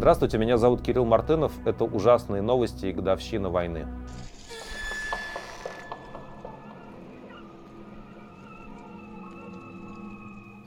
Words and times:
Здравствуйте, 0.00 0.38
меня 0.38 0.56
зовут 0.56 0.80
Кирилл 0.80 1.04
Мартынов. 1.04 1.52
Это 1.66 1.84
ужасные 1.84 2.40
новости 2.40 2.86
и 2.86 2.92
годовщина 2.92 3.50
войны. 3.50 3.86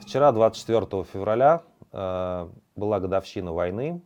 Вчера, 0.01 0.31
24 0.31 1.03
февраля, 1.05 1.63
э, 1.91 2.47
была 2.75 2.99
годовщина 2.99 3.53
войны. 3.53 4.03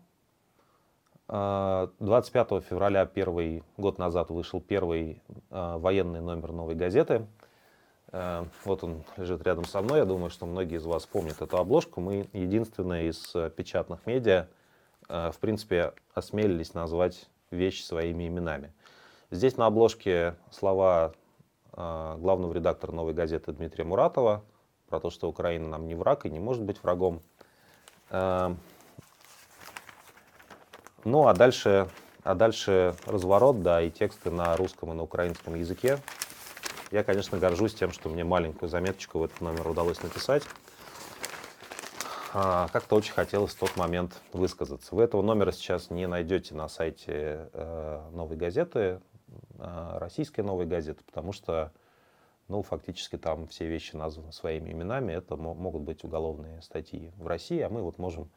25 1.27 2.47
э, 2.51 2.61
февраля, 2.61 3.05
первый 3.05 3.63
год 3.75 3.97
назад, 3.97 4.29
вышел 4.29 4.61
первый 4.61 5.21
э, 5.49 5.77
военный 5.77 6.21
номер 6.21 6.53
«Новой 6.53 6.75
газеты». 6.75 7.27
Вот 8.13 8.85
он 8.85 9.03
лежит 9.17 9.45
рядом 9.45 9.65
со 9.65 9.81
мной. 9.81 9.99
Я 9.99 10.05
думаю, 10.05 10.29
что 10.29 10.45
многие 10.45 10.77
из 10.77 10.85
вас 10.85 11.05
помнят 11.05 11.41
эту 11.41 11.57
обложку. 11.57 11.99
Мы 11.99 12.29
единственные 12.31 13.09
из 13.09 13.35
печатных 13.57 14.05
медиа, 14.05 14.47
в 15.07 15.35
принципе, 15.39 15.93
осмелились 16.13 16.73
назвать 16.73 17.29
вещи 17.51 17.81
своими 17.81 18.27
именами. 18.27 18.73
Здесь 19.31 19.57
на 19.57 19.65
обложке 19.65 20.35
слова 20.51 21.13
главного 21.73 22.53
редактора 22.53 22.91
«Новой 22.91 23.13
газеты» 23.13 23.51
Дмитрия 23.51 23.83
Муратова– 23.83 24.43
про 24.87 24.99
то, 24.99 25.09
что 25.09 25.27
Украина 25.27 25.67
нам 25.67 25.87
не 25.87 25.95
враг 25.95 26.25
и 26.25 26.29
не 26.29 26.39
может 26.39 26.63
быть 26.63 26.81
врагом. 26.81 27.21
Эм, 28.09 28.57
ну, 31.03 31.27
а 31.27 31.33
дальше, 31.33 31.89
а 32.23 32.35
дальше 32.35 32.95
разворот, 33.05 33.61
да, 33.61 33.81
и 33.81 33.89
тексты 33.89 34.31
на 34.31 34.55
русском 34.55 34.91
и 34.91 34.95
на 34.95 35.03
украинском 35.03 35.55
языке. 35.55 35.99
Я, 36.91 37.03
конечно, 37.03 37.37
горжусь 37.37 37.73
тем, 37.73 37.91
что 37.91 38.09
мне 38.09 38.23
маленькую 38.23 38.69
заметочку 38.69 39.19
в 39.19 39.23
этот 39.25 39.41
номер 39.41 39.67
удалось 39.67 40.01
написать. 40.01 40.43
А, 42.39 42.67
как-то 42.67 42.95
очень 42.95 43.13
хотелось 43.13 43.55
в 43.55 43.59
тот 43.59 43.75
момент 43.77 44.21
высказаться. 44.31 44.93
Вы 44.93 45.01
этого 45.01 45.23
номера 45.23 45.51
сейчас 45.51 45.89
не 45.89 46.05
найдете 46.05 46.53
на 46.53 46.67
сайте 46.67 47.49
э, 47.51 48.09
новой 48.11 48.37
газеты, 48.37 49.01
э, 49.57 49.97
российской 49.97 50.41
новой 50.41 50.67
газеты, 50.67 51.03
потому 51.03 51.31
что 51.31 51.71
ну, 52.47 52.61
фактически 52.61 53.17
там 53.17 53.47
все 53.47 53.65
вещи 53.65 53.95
названы 53.95 54.31
своими 54.33 54.69
именами. 54.69 55.13
Это 55.13 55.35
могут 55.35 55.81
быть 55.81 56.03
уголовные 56.03 56.61
статьи 56.61 57.11
в 57.17 57.25
России, 57.25 57.59
а 57.59 57.69
мы 57.69 57.81
вот 57.81 57.97
можем 57.97 58.29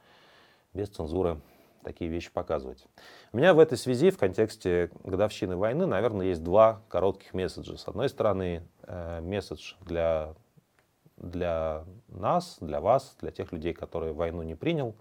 без 0.73 0.89
цензуры 0.89 1.39
такие 1.85 2.11
вещи 2.11 2.33
показывать. 2.33 2.87
У 3.35 3.37
меня 3.37 3.53
в 3.53 3.59
этой 3.59 3.77
связи, 3.77 4.11
в 4.11 4.17
контексте 4.17 4.91
годовщины 5.05 5.57
войны, 5.57 5.85
наверное, 5.85 6.29
есть 6.29 6.43
два 6.43 6.81
коротких 6.89 7.35
месседжа. 7.35 7.77
С 7.77 7.87
одной 7.87 8.09
стороны, 8.09 8.67
э, 8.85 9.21
месседж 9.21 9.75
для, 9.83 10.35
для 11.21 11.85
нас, 12.09 12.59
для 12.61 12.81
вас, 12.81 13.17
для 13.21 13.31
тех 13.31 13.53
людей, 13.53 13.73
которые 13.73 14.13
войну 14.13 14.43
не 14.43 14.55
принял. 14.55 14.95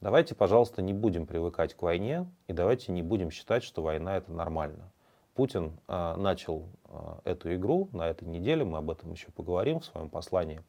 Давайте, 0.00 0.34
пожалуйста, 0.34 0.82
не 0.82 0.92
будем 0.92 1.26
привыкать 1.26 1.74
к 1.74 1.82
войне 1.82 2.26
и 2.48 2.52
давайте 2.52 2.90
не 2.90 3.02
будем 3.02 3.30
считать, 3.30 3.62
что 3.62 3.82
война 3.82 4.16
это 4.16 4.32
нормально. 4.32 4.90
Путин 5.34 5.78
э, 5.88 6.14
начал 6.16 6.68
э, 6.84 7.30
эту 7.30 7.54
игру 7.54 7.88
на 7.92 8.08
этой 8.08 8.26
неделе, 8.26 8.64
мы 8.64 8.78
об 8.78 8.90
этом 8.90 9.12
еще 9.12 9.30
поговорим 9.30 9.80
в 9.80 9.84
своем 9.84 10.08
послании 10.08 10.62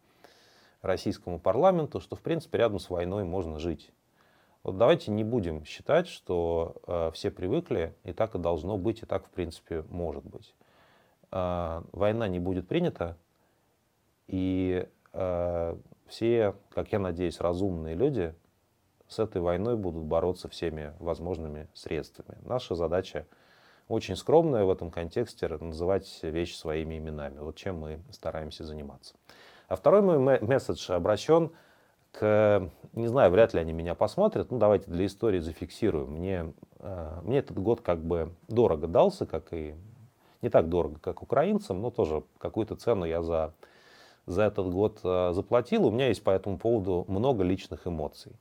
российскому 0.81 1.39
парламенту, 1.39 1.99
что 1.99 2.15
в 2.15 2.21
принципе 2.21 2.57
рядом 2.57 2.79
с 2.79 2.89
войной 2.89 3.23
можно 3.23 3.59
жить. 3.59 3.91
Вот 4.63 4.77
давайте 4.77 5.11
не 5.11 5.23
будем 5.23 5.65
считать, 5.65 6.07
что 6.07 6.75
э, 6.85 7.11
все 7.13 7.31
привыкли, 7.31 7.95
и 8.03 8.13
так 8.13 8.35
и 8.35 8.39
должно 8.39 8.77
быть, 8.77 9.01
и 9.01 9.05
так 9.05 9.25
в 9.25 9.29
принципе 9.29 9.83
может 9.89 10.23
быть. 10.23 10.53
Э, 11.31 11.81
война 11.91 12.27
не 12.27 12.39
будет 12.39 12.67
принята, 12.67 13.17
и 14.31 14.87
э, 15.11 15.75
все, 16.07 16.55
как 16.69 16.91
я 16.93 16.99
надеюсь, 16.99 17.41
разумные 17.41 17.95
люди 17.95 18.33
с 19.09 19.19
этой 19.19 19.41
войной 19.41 19.75
будут 19.75 20.03
бороться 20.03 20.47
всеми 20.47 20.93
возможными 20.99 21.67
средствами. 21.73 22.37
Наша 22.45 22.75
задача— 22.75 23.27
очень 23.89 24.15
скромное 24.15 24.63
в 24.63 24.69
этом 24.69 24.89
контексте 24.89 25.49
называть 25.49 26.19
вещи 26.23 26.53
своими 26.53 26.97
именами. 26.97 27.39
Вот 27.39 27.57
чем 27.57 27.79
мы 27.79 27.99
стараемся 28.09 28.63
заниматься. 28.63 29.15
А 29.67 29.75
второй 29.75 30.01
мой 30.01 30.17
месседж 30.39 30.89
обращен 30.93 31.51
к, 32.13 32.71
не 32.93 33.07
знаю, 33.07 33.31
вряд 33.31 33.53
ли 33.53 33.59
они 33.59 33.73
меня 33.73 33.95
посмотрят, 33.95 34.49
ну 34.49 34.59
давайте 34.59 34.89
для 34.89 35.05
истории 35.05 35.39
зафиксируем. 35.39 36.11
Мне, 36.11 36.53
э, 36.79 37.19
мне 37.23 37.39
этот 37.39 37.57
год 37.59 37.81
как 37.81 37.99
бы 38.01 38.33
дорого 38.47 38.87
дался, 38.87 39.25
как 39.25 39.51
и 39.51 39.75
не 40.41 40.49
так 40.49 40.69
дорого, 40.69 40.99
как 41.01 41.21
украинцам, 41.21 41.81
но 41.81 41.91
тоже 41.91 42.23
какую-то 42.37 42.77
цену 42.77 43.03
я 43.03 43.21
за, 43.21 43.53
за 44.31 44.43
этот 44.43 44.69
год 44.69 44.99
э, 45.03 45.31
заплатил. 45.33 45.85
У 45.85 45.91
меня 45.91 46.07
есть 46.07 46.23
по 46.23 46.31
этому 46.31 46.57
поводу 46.57 47.05
много 47.07 47.43
личных 47.43 47.85
эмоций. 47.87 48.33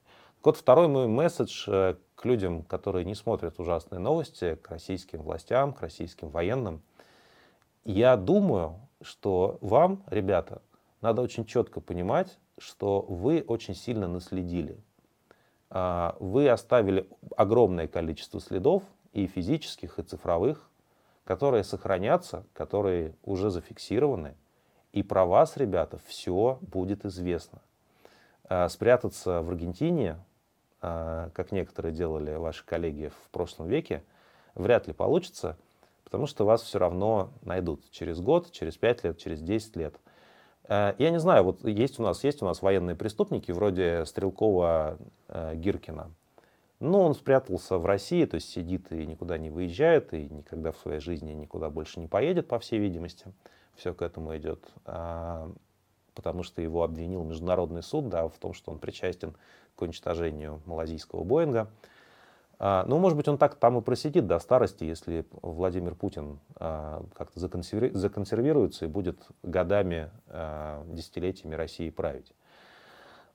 Вот 0.42 0.56
второй 0.56 0.88
мой 0.88 1.06
месседж 1.06 1.64
э, 1.66 1.96
к 2.14 2.24
людям, 2.24 2.62
которые 2.62 3.04
не 3.04 3.14
смотрят 3.14 3.58
ужасные 3.58 3.98
новости, 3.98 4.54
к 4.56 4.68
российским 4.70 5.22
властям, 5.22 5.72
к 5.72 5.82
российским 5.82 6.28
военным. 6.28 6.82
Я 7.84 8.16
думаю, 8.16 8.76
что 9.02 9.58
вам, 9.60 10.02
ребята, 10.06 10.62
надо 11.00 11.22
очень 11.22 11.44
четко 11.44 11.80
понимать, 11.80 12.38
что 12.58 13.02
вы 13.02 13.44
очень 13.46 13.74
сильно 13.74 14.06
наследили. 14.06 14.78
А, 15.70 16.16
вы 16.20 16.48
оставили 16.48 17.08
огромное 17.36 17.88
количество 17.88 18.40
следов, 18.40 18.82
и 19.12 19.26
физических, 19.26 19.98
и 19.98 20.02
цифровых, 20.02 20.68
которые 21.24 21.64
сохранятся, 21.64 22.44
которые 22.52 23.14
уже 23.22 23.50
зафиксированы. 23.50 24.36
И 24.92 25.02
про 25.02 25.24
вас, 25.24 25.56
ребята, 25.56 25.98
все 26.06 26.58
будет 26.60 27.04
известно. 27.04 27.60
А, 28.44 28.68
спрятаться 28.68 29.42
в 29.42 29.48
Аргентине 29.48 30.18
а, 30.82 31.30
как 31.34 31.52
некоторые 31.52 31.92
делали 31.92 32.34
ваши 32.34 32.64
коллеги 32.64 33.08
в 33.08 33.30
прошлом 33.30 33.68
веке, 33.68 34.02
вряд 34.54 34.88
ли 34.88 34.92
получится, 34.92 35.56
потому 36.02 36.26
что 36.26 36.44
вас 36.44 36.62
все 36.62 36.78
равно 36.78 37.30
найдут 37.42 37.88
через 37.90 38.20
год, 38.20 38.50
через 38.50 38.76
пять 38.76 39.04
лет, 39.04 39.18
через 39.18 39.40
10 39.40 39.76
лет. 39.76 39.94
А, 40.64 40.96
я 40.98 41.10
не 41.10 41.20
знаю, 41.20 41.44
вот 41.44 41.64
есть 41.64 42.00
у 42.00 42.02
нас, 42.02 42.24
есть 42.24 42.42
у 42.42 42.44
нас 42.44 42.60
военные 42.60 42.96
преступники 42.96 43.52
вроде 43.52 44.04
Стрелкова 44.04 44.98
Гиркина. 45.54 46.10
Но 46.80 47.04
он 47.04 47.14
спрятался 47.14 47.76
в 47.76 47.84
России, 47.84 48.24
то 48.24 48.36
есть 48.36 48.48
сидит 48.48 48.90
и 48.90 49.06
никуда 49.06 49.36
не 49.36 49.50
выезжает, 49.50 50.14
и 50.14 50.28
никогда 50.30 50.72
в 50.72 50.78
своей 50.78 50.98
жизни 50.98 51.32
никуда 51.32 51.68
больше 51.68 52.00
не 52.00 52.08
поедет, 52.08 52.48
по 52.48 52.58
всей 52.58 52.80
видимости. 52.80 53.26
Все 53.74 53.94
к 53.94 54.02
этому 54.02 54.36
идет. 54.36 54.68
Потому 56.14 56.42
что 56.42 56.60
его 56.60 56.82
обвинил 56.82 57.22
Международный 57.24 57.82
суд 57.82 58.08
да, 58.08 58.28
в 58.28 58.38
том, 58.38 58.52
что 58.52 58.70
он 58.72 58.78
причастен 58.78 59.34
к 59.74 59.82
уничтожению 59.82 60.60
малазийского 60.66 61.24
Боинга. 61.24 61.70
А, 62.62 62.84
ну, 62.86 62.98
может 62.98 63.16
быть, 63.16 63.26
он 63.26 63.38
так 63.38 63.54
там 63.54 63.78
и 63.78 63.80
просидит 63.80 64.26
до 64.26 64.38
старости, 64.38 64.84
если 64.84 65.24
Владимир 65.40 65.94
Путин 65.94 66.38
а, 66.56 67.02
как-то 67.14 67.40
законсервируется 67.40 68.84
и 68.84 68.88
будет 68.88 69.16
годами, 69.42 70.10
а, 70.26 70.84
десятилетиями 70.88 71.54
России 71.54 71.88
править. 71.88 72.34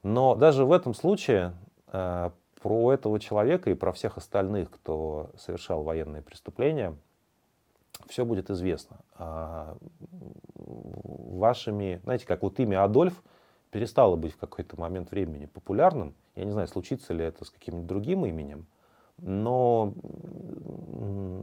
Но 0.04 0.36
даже 0.36 0.66
в 0.66 0.72
этом 0.72 0.94
случае 0.94 1.54
про 1.92 2.94
этого 2.94 3.20
человека 3.20 3.72
и 3.72 3.74
про 3.74 3.92
всех 3.92 4.18
остальных, 4.18 4.70
кто 4.70 5.32
совершал 5.38 5.82
военные 5.82 6.22
преступления, 6.22 6.96
все 8.08 8.26
будет 8.26 8.50
известно. 8.50 9.00
Вашими, 10.56 12.02
знаете, 12.04 12.26
как 12.26 12.42
вот 12.42 12.60
имя 12.60 12.84
Адольф– 12.84 13.22
перестало 13.76 14.16
быть 14.16 14.32
в 14.32 14.38
какой-то 14.38 14.80
момент 14.80 15.12
времени 15.12 15.48
популярным. 15.48 16.16
Я 16.36 16.46
не 16.46 16.52
знаю, 16.52 16.66
случится 16.70 17.14
ли 17.14 17.26
это 17.26 17.44
с 17.44 17.50
каким-нибудь 17.50 17.86
другим 17.86 18.26
именем, 18.26 18.68
но 19.18 19.94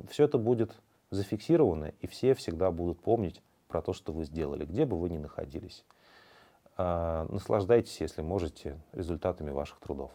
все 0.08 0.24
это 0.24 0.38
будет 0.38 0.74
зафиксировано, 1.10 1.92
и 2.00 2.06
все 2.06 2.32
всегда 2.32 2.70
будут 2.70 3.02
помнить 3.02 3.42
про 3.68 3.82
то, 3.82 3.92
что 3.92 4.14
вы 4.14 4.24
сделали, 4.24 4.64
где 4.64 4.86
бы 4.86 4.98
вы 4.98 5.10
ни 5.10 5.18
находились. 5.18 5.84
А, 6.78 7.26
наслаждайтесь, 7.28 8.00
если 8.00 8.22
можете, 8.22 8.80
результатами 8.92 9.50
ваших 9.50 9.78
трудов. 9.80 10.10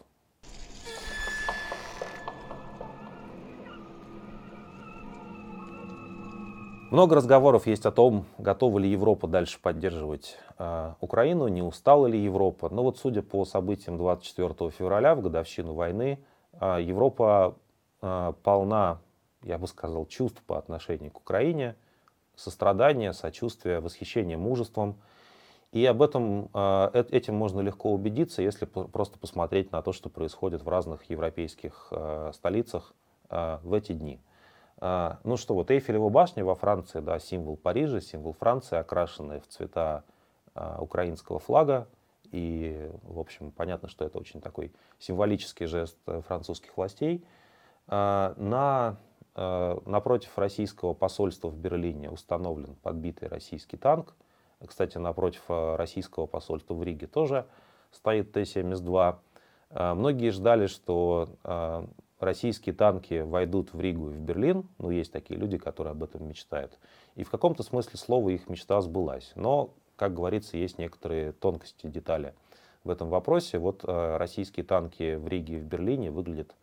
Много 6.90 7.16
разговоров 7.16 7.66
есть 7.66 7.84
о 7.84 7.92
том, 7.92 8.24
готова 8.38 8.78
ли 8.78 8.88
Европа 8.88 9.28
дальше 9.28 9.58
поддерживать 9.60 10.38
э, 10.58 10.94
Украину, 11.02 11.46
не 11.48 11.60
устала 11.60 12.06
ли 12.06 12.18
Европа. 12.18 12.70
Но 12.70 12.82
вот 12.82 12.96
судя 12.96 13.20
по 13.20 13.44
событиям 13.44 13.98
24 13.98 14.70
февраля, 14.70 15.14
в 15.14 15.20
годовщину 15.20 15.74
войны, 15.74 16.18
э, 16.58 16.78
Европа 16.80 17.56
э, 18.00 18.32
полна, 18.42 19.00
я 19.42 19.58
бы 19.58 19.66
сказал, 19.66 20.06
чувств 20.06 20.42
по 20.46 20.56
отношению 20.56 21.10
к 21.10 21.18
Украине, 21.18 21.76
сострадания, 22.36 23.12
сочувствия, 23.12 23.80
восхищения 23.80 24.38
мужеством. 24.38 24.96
И 25.72 25.84
об 25.84 26.00
этом, 26.00 26.48
э, 26.54 27.04
этим 27.10 27.34
можно 27.34 27.60
легко 27.60 27.92
убедиться, 27.92 28.40
если 28.40 28.64
просто 28.64 29.18
посмотреть 29.18 29.72
на 29.72 29.82
то, 29.82 29.92
что 29.92 30.08
происходит 30.08 30.62
в 30.62 30.68
разных 30.70 31.04
европейских 31.10 31.88
э, 31.90 32.30
столицах 32.32 32.94
э, 33.28 33.58
в 33.62 33.74
эти 33.74 33.92
дни. 33.92 34.20
А, 34.80 35.18
ну 35.24 35.36
что, 35.36 35.54
вот 35.54 35.70
Эйфелева 35.70 36.08
башня 36.08 36.44
во 36.44 36.54
Франции, 36.54 37.00
да, 37.00 37.18
символ 37.18 37.56
Парижа, 37.56 38.00
символ 38.00 38.32
Франции, 38.32 38.78
окрашенная 38.78 39.40
в 39.40 39.48
цвета 39.48 40.04
а, 40.54 40.78
украинского 40.80 41.38
флага. 41.38 41.88
И, 42.30 42.90
в 43.02 43.18
общем, 43.18 43.50
понятно, 43.50 43.88
что 43.88 44.04
это 44.04 44.18
очень 44.18 44.40
такой 44.40 44.72
символический 44.98 45.66
жест 45.66 45.96
французских 46.26 46.76
властей. 46.76 47.24
На, 47.86 48.96
напротив 49.34 50.36
российского 50.36 50.92
посольства 50.92 51.48
в 51.48 51.56
Берлине 51.56 52.10
установлен 52.10 52.74
подбитый 52.82 53.28
российский 53.28 53.78
танк. 53.78 54.14
Кстати, 54.66 54.98
напротив 54.98 55.40
российского 55.48 56.26
посольства 56.26 56.74
в 56.74 56.82
Риге 56.82 57.06
тоже 57.06 57.46
стоит 57.92 58.32
Т-72. 58.32 59.16
Многие 59.70 60.28
ждали, 60.28 60.66
что 60.66 61.30
российские 62.20 62.74
танки 62.74 63.20
войдут 63.20 63.72
в 63.72 63.80
Ригу 63.80 64.10
и 64.10 64.14
в 64.14 64.20
Берлин. 64.20 64.68
Ну, 64.78 64.90
есть 64.90 65.12
такие 65.12 65.38
люди, 65.38 65.58
которые 65.58 65.92
об 65.92 66.02
этом 66.02 66.26
мечтают. 66.26 66.78
И 67.14 67.24
в 67.24 67.30
каком-то 67.30 67.62
смысле 67.62 67.98
слова 67.98 68.28
их 68.30 68.48
мечта 68.48 68.80
сбылась. 68.80 69.32
Но, 69.34 69.70
как 69.96 70.14
говорится, 70.14 70.56
есть 70.56 70.78
некоторые 70.78 71.32
тонкости, 71.32 71.86
детали 71.86 72.34
в 72.84 72.90
этом 72.90 73.08
вопросе. 73.08 73.58
Вот 73.58 73.84
э, 73.84 74.16
российские 74.16 74.64
танки 74.64 75.16
в 75.16 75.28
Риге 75.28 75.56
и 75.56 75.60
в 75.60 75.64
Берлине 75.64 76.10
выглядят 76.10 76.54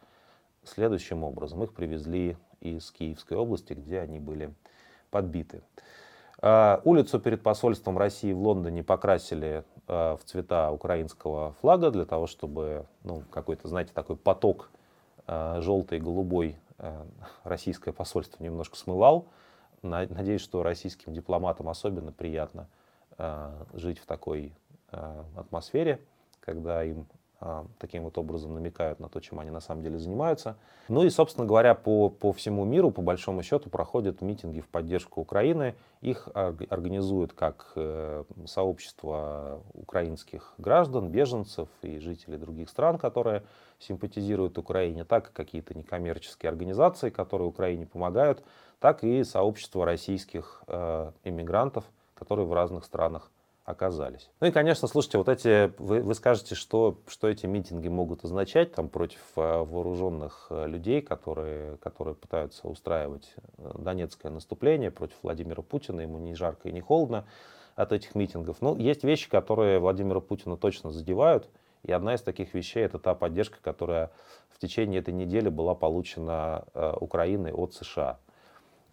следующим 0.63 1.23
образом. 1.23 1.63
Их 1.63 1.73
привезли 1.73 2.37
из 2.61 2.91
Киевской 2.91 3.35
области, 3.35 3.73
где 3.73 3.99
они 3.99 4.19
были 4.19 4.53
подбиты. 5.11 5.61
Э, 6.41 6.79
улицу 6.83 7.19
перед 7.19 7.43
посольством 7.43 7.97
России 7.97 8.33
в 8.33 8.41
Лондоне 8.41 8.83
покрасили 8.83 9.63
э, 9.87 10.17
в 10.17 10.19
цвета 10.25 10.71
украинского 10.71 11.53
флага 11.61 11.91
для 11.91 12.05
того, 12.05 12.27
чтобы 12.27 12.85
ну, 13.03 13.23
какой-то, 13.31 13.67
знаете, 13.67 13.91
такой 13.93 14.15
поток 14.15 14.69
желтый 15.27 15.97
и 15.97 16.01
голубой 16.01 16.57
э, 16.77 17.05
российское 17.43 17.91
посольство 17.91 18.43
немножко 18.43 18.75
смывал. 18.77 19.27
Надеюсь, 19.81 20.41
что 20.41 20.63
российским 20.63 21.13
дипломатам 21.13 21.69
особенно 21.69 22.11
приятно 22.11 22.67
э, 23.17 23.63
жить 23.73 23.99
в 23.99 24.05
такой 24.05 24.53
атмосфере, 25.35 25.99
когда 26.39 26.81
им 26.83 27.05
таким 27.79 28.03
вот 28.03 28.17
образом 28.17 28.53
намекают 28.53 28.99
на 28.99 29.09
то, 29.09 29.19
чем 29.19 29.39
они 29.39 29.51
на 29.51 29.59
самом 29.59 29.83
деле 29.83 29.99
занимаются. 29.99 30.57
Ну 30.87 31.03
и, 31.03 31.09
собственно 31.09 31.45
говоря, 31.45 31.75
по, 31.75 32.09
по 32.09 32.31
всему 32.31 32.65
миру, 32.65 32.91
по 32.91 33.01
большому 33.01 33.43
счету, 33.43 33.69
проходят 33.69 34.21
митинги 34.21 34.61
в 34.61 34.67
поддержку 34.67 35.21
Украины. 35.21 35.75
Их 36.01 36.29
организуют 36.33 37.33
как 37.33 37.71
э, 37.75 38.23
сообщество 38.45 39.61
украинских 39.73 40.53
граждан, 40.57 41.09
беженцев 41.09 41.67
и 41.81 41.99
жителей 41.99 42.37
других 42.37 42.69
стран, 42.69 42.97
которые 42.97 43.43
симпатизируют 43.79 44.57
Украине, 44.57 45.03
так 45.03 45.29
и 45.29 45.33
какие-то 45.33 45.77
некоммерческие 45.77 46.49
организации, 46.49 47.09
которые 47.09 47.47
Украине 47.47 47.85
помогают, 47.85 48.43
так 48.79 49.03
и 49.03 49.23
сообщество 49.23 49.85
российских 49.85 50.63
э, 50.67 51.11
иммигрантов, 51.23 51.85
которые 52.13 52.45
в 52.45 52.53
разных 52.53 52.85
странах 52.85 53.31
оказались. 53.65 54.29
Ну 54.39 54.47
и, 54.47 54.51
конечно, 54.51 54.87
слушайте, 54.87 55.17
вот 55.17 55.27
эти, 55.27 55.73
вы, 55.81 56.01
вы 56.01 56.13
скажете, 56.13 56.53
что, 56.53 56.99
что 57.07 57.27
эти 57.27 57.47
митинги 57.47 57.87
могут 57.87 58.23
означать 58.23 58.73
там, 58.73 58.89
против 58.89 59.19
э, 59.35 59.63
вооруженных 59.63 60.47
э, 60.51 60.67
людей, 60.67 61.01
которые, 61.01 61.77
которые 61.77 62.13
пытаются 62.13 62.67
устраивать 62.67 63.33
э, 63.57 63.71
донецкое 63.75 64.31
наступление 64.31 64.91
против 64.91 65.15
Владимира 65.23 65.63
Путина, 65.63 66.01
ему 66.01 66.19
не 66.19 66.35
жарко 66.35 66.69
и 66.69 66.71
не 66.71 66.79
холодно 66.79 67.25
от 67.75 67.91
этих 67.91 68.13
митингов. 68.13 68.57
Ну, 68.61 68.77
есть 68.77 69.03
вещи, 69.03 69.27
которые 69.29 69.79
Владимира 69.79 70.19
Путина 70.19 70.57
точно 70.57 70.91
задевают, 70.91 71.49
и 71.81 71.91
одна 71.91 72.13
из 72.13 72.21
таких 72.21 72.53
вещей 72.53 72.85
это 72.85 72.99
та 72.99 73.15
поддержка, 73.15 73.57
которая 73.63 74.11
в 74.49 74.59
течение 74.59 74.99
этой 74.99 75.13
недели 75.13 75.49
была 75.49 75.73
получена 75.75 76.65
Украиной 76.73 77.51
от 77.51 77.73
США. 77.73 78.17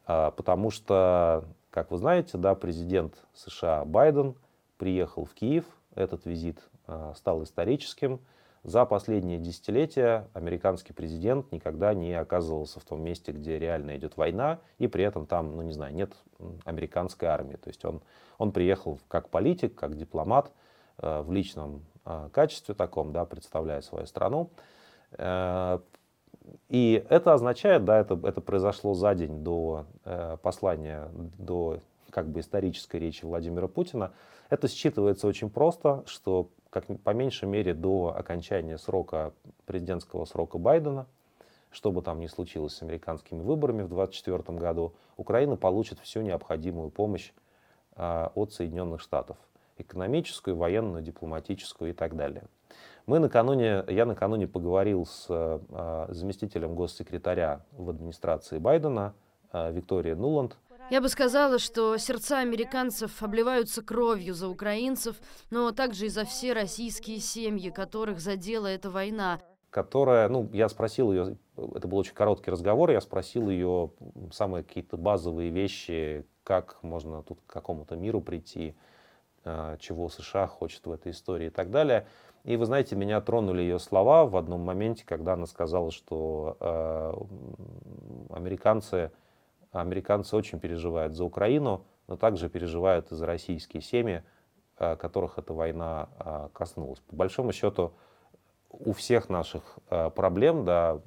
Потому 0.04 0.70
что, 0.70 1.44
как 1.70 1.90
вы 1.90 1.98
знаете, 1.98 2.36
да, 2.38 2.54
президент 2.54 3.14
США 3.34 3.84
Байден– 3.84 4.34
приехал 4.82 5.24
в 5.24 5.32
Киев. 5.32 5.64
Этот 5.94 6.26
визит 6.26 6.58
а, 6.88 7.14
стал 7.14 7.44
историческим. 7.44 8.18
За 8.64 8.84
последние 8.84 9.38
десятилетия 9.38 10.28
американский 10.34 10.92
президент 10.92 11.52
никогда 11.52 11.94
не 11.94 12.12
оказывался 12.14 12.80
в 12.80 12.84
том 12.84 13.00
месте, 13.00 13.30
где 13.30 13.60
реально 13.60 13.96
идет 13.96 14.16
война, 14.16 14.58
и 14.78 14.88
при 14.88 15.04
этом 15.04 15.26
там, 15.26 15.54
ну 15.54 15.62
не 15.62 15.72
знаю, 15.72 15.94
нет 15.94 16.16
американской 16.64 17.28
армии. 17.28 17.54
То 17.54 17.68
есть 17.68 17.84
он, 17.84 18.02
он 18.38 18.50
приехал 18.50 18.98
как 19.06 19.28
политик, 19.28 19.76
как 19.76 19.96
дипломат, 19.96 20.50
а, 20.98 21.22
в 21.22 21.30
личном 21.30 21.84
а, 22.04 22.28
качестве 22.30 22.74
таком, 22.74 23.12
да, 23.12 23.24
представляя 23.24 23.82
свою 23.82 24.06
страну. 24.06 24.50
Э, 25.12 25.78
и 26.68 27.06
это 27.08 27.34
означает, 27.34 27.84
да, 27.84 28.00
это, 28.00 28.18
это 28.24 28.40
произошло 28.40 28.94
за 28.94 29.14
день 29.14 29.44
до 29.44 29.86
э, 30.04 30.38
послания, 30.42 31.08
до 31.38 31.78
как 32.12 32.28
бы 32.28 32.40
исторической 32.40 32.98
речи 32.98 33.24
Владимира 33.24 33.66
Путина, 33.66 34.12
это 34.50 34.66
считывается 34.66 35.26
очень 35.26 35.50
просто, 35.50 36.04
что 36.06 36.50
как 36.70 36.84
по 37.02 37.10
меньшей 37.10 37.48
мере 37.48 37.74
до 37.74 38.14
окончания 38.16 38.78
срока, 38.78 39.32
президентского 39.66 40.24
срока 40.26 40.58
Байдена, 40.58 41.06
что 41.70 41.90
бы 41.90 42.02
там 42.02 42.20
ни 42.20 42.26
случилось 42.26 42.74
с 42.74 42.82
американскими 42.82 43.40
выборами 43.40 43.82
в 43.82 43.88
2024 43.88 44.58
году, 44.58 44.94
Украина 45.16 45.56
получит 45.56 45.98
всю 46.00 46.20
необходимую 46.20 46.90
помощь 46.90 47.32
а, 47.96 48.30
от 48.34 48.52
Соединенных 48.52 49.00
Штатов. 49.00 49.38
Экономическую, 49.78 50.56
военную, 50.56 51.02
дипломатическую 51.02 51.90
и 51.90 51.94
так 51.94 52.14
далее. 52.14 52.44
Мы 53.06 53.18
накануне, 53.18 53.84
я 53.88 54.06
накануне 54.06 54.46
поговорил 54.46 55.06
с 55.06 55.26
а, 55.28 56.06
заместителем 56.10 56.74
госсекретаря 56.74 57.64
в 57.72 57.90
администрации 57.90 58.58
Байдена 58.58 59.14
а, 59.50 59.70
Викторией 59.70 60.14
Нуланд. 60.14 60.56
Я 60.92 61.00
бы 61.00 61.08
сказала, 61.08 61.58
что 61.58 61.96
сердца 61.96 62.40
американцев 62.40 63.22
обливаются 63.22 63.80
кровью 63.80 64.34
за 64.34 64.50
украинцев, 64.50 65.16
но 65.48 65.72
также 65.72 66.04
и 66.04 66.08
за 66.10 66.26
все 66.26 66.52
российские 66.52 67.18
семьи, 67.18 67.70
которых 67.70 68.20
задела 68.20 68.66
эта 68.66 68.90
война. 68.90 69.40
Которая, 69.70 70.28
ну, 70.28 70.50
я 70.52 70.68
спросил 70.68 71.10
ее, 71.10 71.38
это 71.56 71.88
был 71.88 71.96
очень 71.96 72.12
короткий 72.12 72.50
разговор, 72.50 72.90
я 72.90 73.00
спросил 73.00 73.48
ее 73.48 73.90
самые 74.32 74.64
какие-то 74.64 74.98
базовые 74.98 75.48
вещи, 75.48 76.26
как 76.44 76.76
можно 76.82 77.22
тут 77.22 77.40
к 77.46 77.50
какому-то 77.50 77.96
миру 77.96 78.20
прийти, 78.20 78.74
а, 79.46 79.78
чего 79.78 80.10
США 80.10 80.46
хочет 80.46 80.84
в 80.84 80.92
этой 80.92 81.12
истории 81.12 81.46
и 81.46 81.50
так 81.50 81.70
далее. 81.70 82.06
И 82.44 82.58
вы 82.58 82.66
знаете, 82.66 82.96
меня 82.96 83.22
тронули 83.22 83.62
ее 83.62 83.78
слова 83.78 84.26
в 84.26 84.36
одном 84.36 84.60
моменте, 84.60 85.06
когда 85.06 85.32
она 85.32 85.46
сказала, 85.46 85.90
что 85.90 86.58
э, 86.60 88.34
американцы 88.34 89.10
Американцы 89.72 90.36
очень 90.36 90.60
переживают 90.60 91.14
за 91.14 91.24
Украину, 91.24 91.84
но 92.06 92.16
также 92.16 92.50
переживают 92.50 93.10
и 93.10 93.14
за 93.14 93.24
российские 93.24 93.82
семьи, 93.82 94.22
э, 94.78 94.96
которых 94.96 95.38
эта 95.38 95.54
война 95.54 96.10
э, 96.18 96.48
коснулась. 96.52 97.00
По 97.00 97.16
большому 97.16 97.52
счету, 97.52 97.94
у 98.68 98.92
всех 98.92 99.30
наших 99.30 99.78
э, 99.88 100.10
проблем, 100.10 100.66
да, 100.66 101.00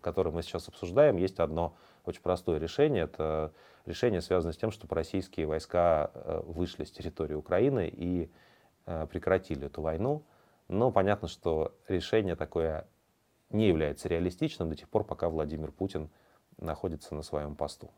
которые 0.00 0.32
мы 0.32 0.42
сейчас 0.42 0.68
обсуждаем, 0.68 1.16
есть 1.16 1.40
одно 1.40 1.74
очень 2.04 2.22
простое 2.22 2.58
решение. 2.58 3.04
Это 3.04 3.52
решение 3.86 4.20
связано 4.20 4.52
с 4.52 4.56
тем, 4.56 4.70
чтобы 4.70 4.94
российские 4.94 5.46
войска 5.46 6.10
вышли 6.44 6.84
с 6.84 6.90
территории 6.90 7.34
Украины 7.34 7.88
и 7.92 8.30
прекратили 9.10 9.66
эту 9.66 9.82
войну. 9.82 10.22
Но 10.68 10.90
понятно, 10.90 11.28
что 11.28 11.74
решение 11.86 12.34
такое 12.34 12.86
не 13.50 13.68
является 13.68 14.08
реалистичным 14.08 14.70
до 14.70 14.76
тех 14.76 14.88
пор, 14.88 15.04
пока 15.04 15.28
Владимир 15.28 15.70
Путин 15.70 16.08
находится 16.58 17.14
на 17.14 17.22
своем 17.22 17.54
посту. 17.54 17.90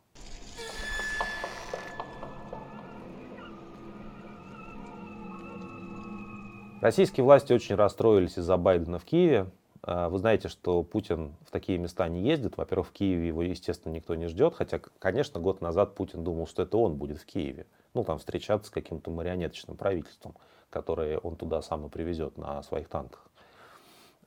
Российские 6.81 7.25
власти 7.25 7.53
очень 7.53 7.75
расстроились 7.75 8.39
из-за 8.39 8.57
Байдена 8.57 8.99
в 8.99 9.05
Киеве. 9.05 9.51
А, 9.83 10.09
вы 10.09 10.19
знаете, 10.19 10.49
что 10.49 10.83
Путин 10.83 11.35
в 11.47 11.51
такие 11.51 11.79
места 11.79 12.09
не 12.09 12.23
ездит. 12.23 12.57
Во-первых, 12.57 12.89
в 12.89 12.93
Киеве 12.93 13.29
его, 13.29 13.43
естественно, 13.43 13.93
никто 13.93 14.15
не 14.15 14.29
ждет. 14.29 14.55
Хотя, 14.55 14.81
конечно, 14.99 15.41
год 15.41 15.61
назад 15.61 15.95
Путин 15.95 16.25
думал, 16.25 16.47
что 16.47 16.63
это 16.63 16.79
он 16.79 16.97
будет 16.97 17.19
в 17.19 17.27
Киеве. 17.27 17.67
Ну, 17.93 18.03
там, 18.03 18.19
встречаться 18.19 18.69
с 18.69 18.71
каким-то 18.71 19.11
марионеточным 19.11 19.77
правительством, 19.77 20.37
которое 20.71 21.19
он 21.19 21.37
туда 21.37 21.61
сам 21.61 21.87
и 21.87 21.91
привезет 21.91 22.39
на 22.39 22.63
своих 22.63 22.89
танках. 22.89 23.27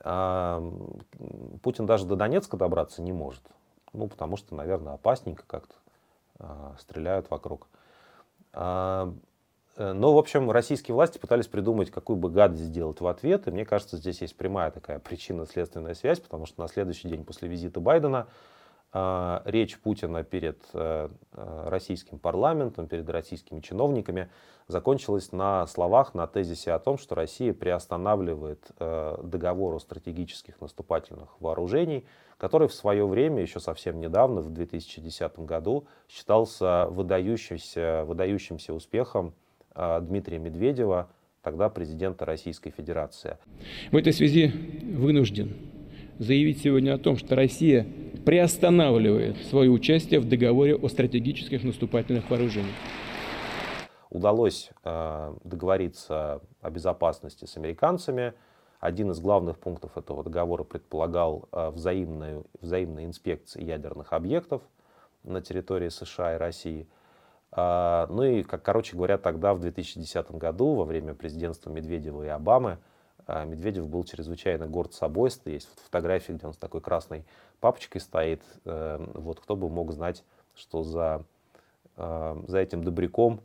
А, 0.01 0.63
Путин 1.63 1.87
даже 1.87 2.05
до 2.05 2.15
Донецка 2.15 2.55
добраться 2.55 3.01
не 3.01 3.13
может. 3.13 3.41
Ну, 3.93 4.07
потому 4.07 4.37
что, 4.37 4.55
наверное, 4.55 4.93
опасненько 4.93 5.43
как-то 5.45 5.75
а, 6.39 6.75
стреляют 6.79 7.29
вокруг. 7.29 7.67
А, 8.51 9.13
э, 9.77 9.93
но, 9.93 10.13
в 10.13 10.17
общем, 10.17 10.49
российские 10.49 10.95
власти 10.95 11.19
пытались 11.19 11.47
придумать, 11.47 11.91
какую 11.91 12.17
бы 12.17 12.29
гадость 12.29 12.63
сделать 12.63 13.01
в 13.01 13.07
ответ. 13.07 13.47
И 13.47 13.51
мне 13.51 13.65
кажется, 13.65 13.97
здесь 13.97 14.21
есть 14.21 14.35
прямая 14.35 14.71
такая 14.71 14.99
причинно-следственная 14.99 15.93
связь, 15.93 16.19
потому 16.19 16.45
что 16.45 16.61
на 16.61 16.67
следующий 16.67 17.07
день 17.07 17.23
после 17.23 17.47
визита 17.47 17.79
Байдена 17.79 18.27
речь 18.93 19.79
Путина 19.79 20.23
перед 20.23 20.59
э, 20.73 21.09
э, 21.33 21.63
российским 21.67 22.19
парламентом, 22.19 22.87
перед 22.87 23.09
российскими 23.09 23.59
чиновниками 23.59 24.29
закончилась 24.67 25.31
на 25.31 25.65
словах, 25.65 26.13
на 26.13 26.27
тезисе 26.27 26.73
о 26.73 26.79
том, 26.79 26.99
что 26.99 27.15
Россия 27.15 27.53
приостанавливает 27.53 28.63
э, 28.79 29.17
договор 29.23 29.75
о 29.75 29.79
стратегических 29.79 30.61
наступательных 30.61 31.41
вооружений, 31.41 32.05
который 32.37 32.67
в 32.67 32.73
свое 32.73 33.07
время, 33.07 33.41
еще 33.41 33.59
совсем 33.59 33.99
недавно, 33.99 34.41
в 34.41 34.51
2010 34.51 35.39
году, 35.39 35.87
считался 36.07 36.85
выдающимся, 36.89 38.03
выдающимся 38.05 38.73
успехом 38.73 39.33
Дмитрия 39.75 40.37
Медведева 40.37 41.09
тогда 41.41 41.69
президента 41.69 42.25
Российской 42.25 42.69
Федерации. 42.69 43.37
В 43.91 43.97
этой 43.97 44.13
связи 44.13 44.51
вынужден 44.93 45.55
заявить 46.19 46.61
сегодня 46.61 46.93
о 46.93 46.97
том, 46.97 47.17
что 47.17 47.35
Россия 47.35 47.87
приостанавливает 48.25 49.37
свое 49.45 49.69
участие 49.69 50.19
в 50.19 50.27
договоре 50.27 50.75
о 50.75 50.87
стратегических 50.87 51.63
наступательных 51.63 52.29
вооружениях. 52.29 52.75
Удалось 54.09 54.69
э, 54.83 55.33
договориться 55.43 56.41
о 56.61 56.69
безопасности 56.69 57.45
с 57.45 57.57
американцами. 57.57 58.33
Один 58.79 59.11
из 59.11 59.19
главных 59.19 59.57
пунктов 59.57 59.97
этого 59.97 60.23
договора 60.23 60.63
предполагал 60.63 61.49
э, 61.51 61.71
взаимную, 61.71 62.45
взаимные 62.61 63.07
инспекции 63.07 63.63
ядерных 63.63 64.13
объектов 64.13 64.61
на 65.23 65.41
территории 65.41 65.89
США 65.89 66.35
и 66.35 66.37
России. 66.37 66.87
Э, 67.51 68.05
ну 68.09 68.23
и, 68.23 68.43
как, 68.43 68.61
короче 68.61 68.95
говоря, 68.95 69.17
тогда, 69.17 69.53
в 69.55 69.59
2010 69.59 70.31
году, 70.33 70.75
во 70.75 70.85
время 70.85 71.15
президентства 71.15 71.71
Медведева 71.71 72.23
и 72.23 72.27
Обамы, 72.27 72.77
Медведев 73.27 73.87
был 73.87 74.03
чрезвычайно 74.03 74.67
горд 74.67 74.93
собой. 74.93 75.31
Есть 75.45 75.69
фотографии, 75.85 76.33
где 76.33 76.47
он 76.47 76.53
с 76.53 76.57
такой 76.57 76.81
красной 76.81 77.25
папочкой 77.59 78.01
стоит. 78.01 78.41
Э, 78.65 79.03
вот 79.13 79.39
кто 79.39 79.55
бы 79.55 79.69
мог 79.69 79.91
знать, 79.93 80.23
что 80.55 80.83
за, 80.83 81.25
э, 81.97 82.43
за 82.47 82.57
этим 82.59 82.83
добряком 82.83 83.41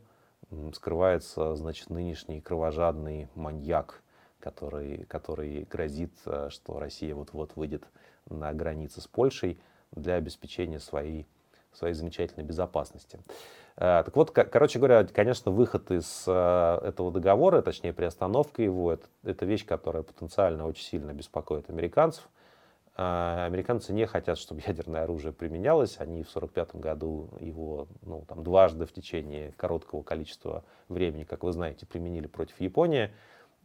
скрывается, 0.73 1.55
значит, 1.55 1.89
нынешний 1.89 2.41
кровожадный 2.41 3.27
маньяк, 3.35 4.01
который, 4.39 5.05
который 5.05 5.67
грозит, 5.69 6.13
э, 6.25 6.49
что 6.49 6.79
Россия 6.79 7.15
вот-вот 7.15 7.55
выйдет 7.55 7.83
на 8.29 8.53
границы 8.53 9.01
с 9.01 9.07
Польшей 9.07 9.59
для 9.91 10.15
обеспечения 10.15 10.79
своей, 10.79 11.27
своей 11.73 11.93
замечательной 11.93 12.45
безопасности. 12.45 13.19
Э, 13.79 14.03
так 14.03 14.13
вот, 14.17 14.31
короче 14.31 14.77
говоря, 14.77 15.05
конечно, 15.05 15.51
выход 15.51 15.89
из 15.89 16.25
э, 16.27 16.79
этого 16.83 17.13
договора, 17.13 17.61
точнее 17.61 17.93
приостановка 17.93 18.61
его, 18.61 18.91
это, 18.91 19.07
это 19.23 19.45
вещь, 19.45 19.65
которая 19.65 20.03
потенциально 20.03 20.67
очень 20.67 20.83
сильно 20.83 21.13
беспокоит 21.13 21.69
американцев. 21.69 22.27
А, 22.97 23.45
американцы 23.45 23.93
не 23.93 24.05
хотят, 24.05 24.37
чтобы 24.37 24.61
ядерное 24.67 25.03
оружие 25.03 25.31
применялось. 25.31 25.95
Они 26.01 26.23
в 26.23 26.35
1945 26.35 26.75
году 26.75 27.29
его 27.39 27.87
ну, 28.01 28.25
там, 28.27 28.43
дважды 28.43 28.85
в 28.85 28.91
течение 28.91 29.53
короткого 29.53 30.03
количества 30.03 30.65
времени, 30.89 31.23
как 31.23 31.43
вы 31.43 31.53
знаете, 31.53 31.85
применили 31.85 32.27
против 32.27 32.59
Японии. 32.59 33.11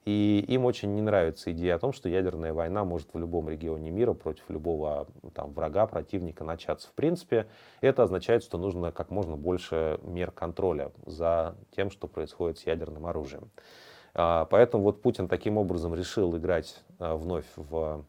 И 0.05 0.45
им 0.49 0.67
очень 0.67 0.95
не 0.95 1.01
нравится 1.01 1.51
идея 1.53 1.77
о 1.77 1.79
том, 1.79 1.93
что 1.95 2.11
ядерная 2.11 2.53
война 2.53 2.85
может 2.85 3.09
в 3.15 3.19
любом 3.19 3.49
регионе 3.49 3.91
мира 3.91 4.13
против 4.13 4.51
любого 4.51 5.07
там, 5.33 5.53
врага, 5.53 5.87
противника 5.87 6.45
начаться. 6.45 6.89
В 6.89 6.93
принципе, 6.93 7.47
это 7.81 8.03
означает, 8.03 8.43
что 8.43 8.59
нужно 8.59 8.93
как 8.93 9.11
можно 9.11 9.37
больше 9.37 9.99
мер 10.03 10.31
контроля 10.31 10.93
за 11.07 11.57
тем, 11.75 11.91
что 11.91 12.07
происходит 12.07 12.59
с 12.59 12.67
ядерным 12.67 13.07
оружием. 13.07 13.51
А, 14.13 14.45
поэтому 14.45 14.85
вот 14.85 15.01
Путин 15.01 15.27
таким 15.27 15.57
образом 15.57 15.95
решил 15.95 16.37
играть 16.37 16.83
а, 16.99 17.17
вновь 17.17 17.47
в 17.57 18.05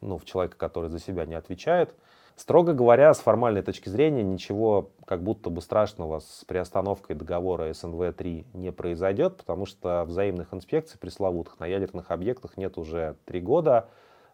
ну, 0.00 0.18
в 0.18 0.24
человека, 0.24 0.56
который 0.56 0.90
за 0.90 0.98
себя 0.98 1.24
не 1.24 1.34
отвечает. 1.34 1.94
Строго 2.36 2.72
говоря, 2.72 3.14
с 3.14 3.20
формальной 3.20 3.62
точки 3.62 3.88
зрения, 3.88 4.24
ничего 4.24 4.90
как 5.06 5.22
будто 5.22 5.50
бы 5.50 5.60
страшного 5.60 6.18
с 6.18 6.44
приостановкой 6.46 7.14
договора 7.14 7.70
СНВ-3 7.70 8.46
не 8.54 8.72
произойдет, 8.72 9.36
потому 9.36 9.66
что 9.66 10.04
взаимных 10.04 10.52
инспекций 10.52 10.98
пресловутых 10.98 11.60
на 11.60 11.66
ядерных 11.66 12.10
объектах 12.10 12.56
нет 12.56 12.76
уже 12.76 13.16
три 13.24 13.40
года 13.40 13.88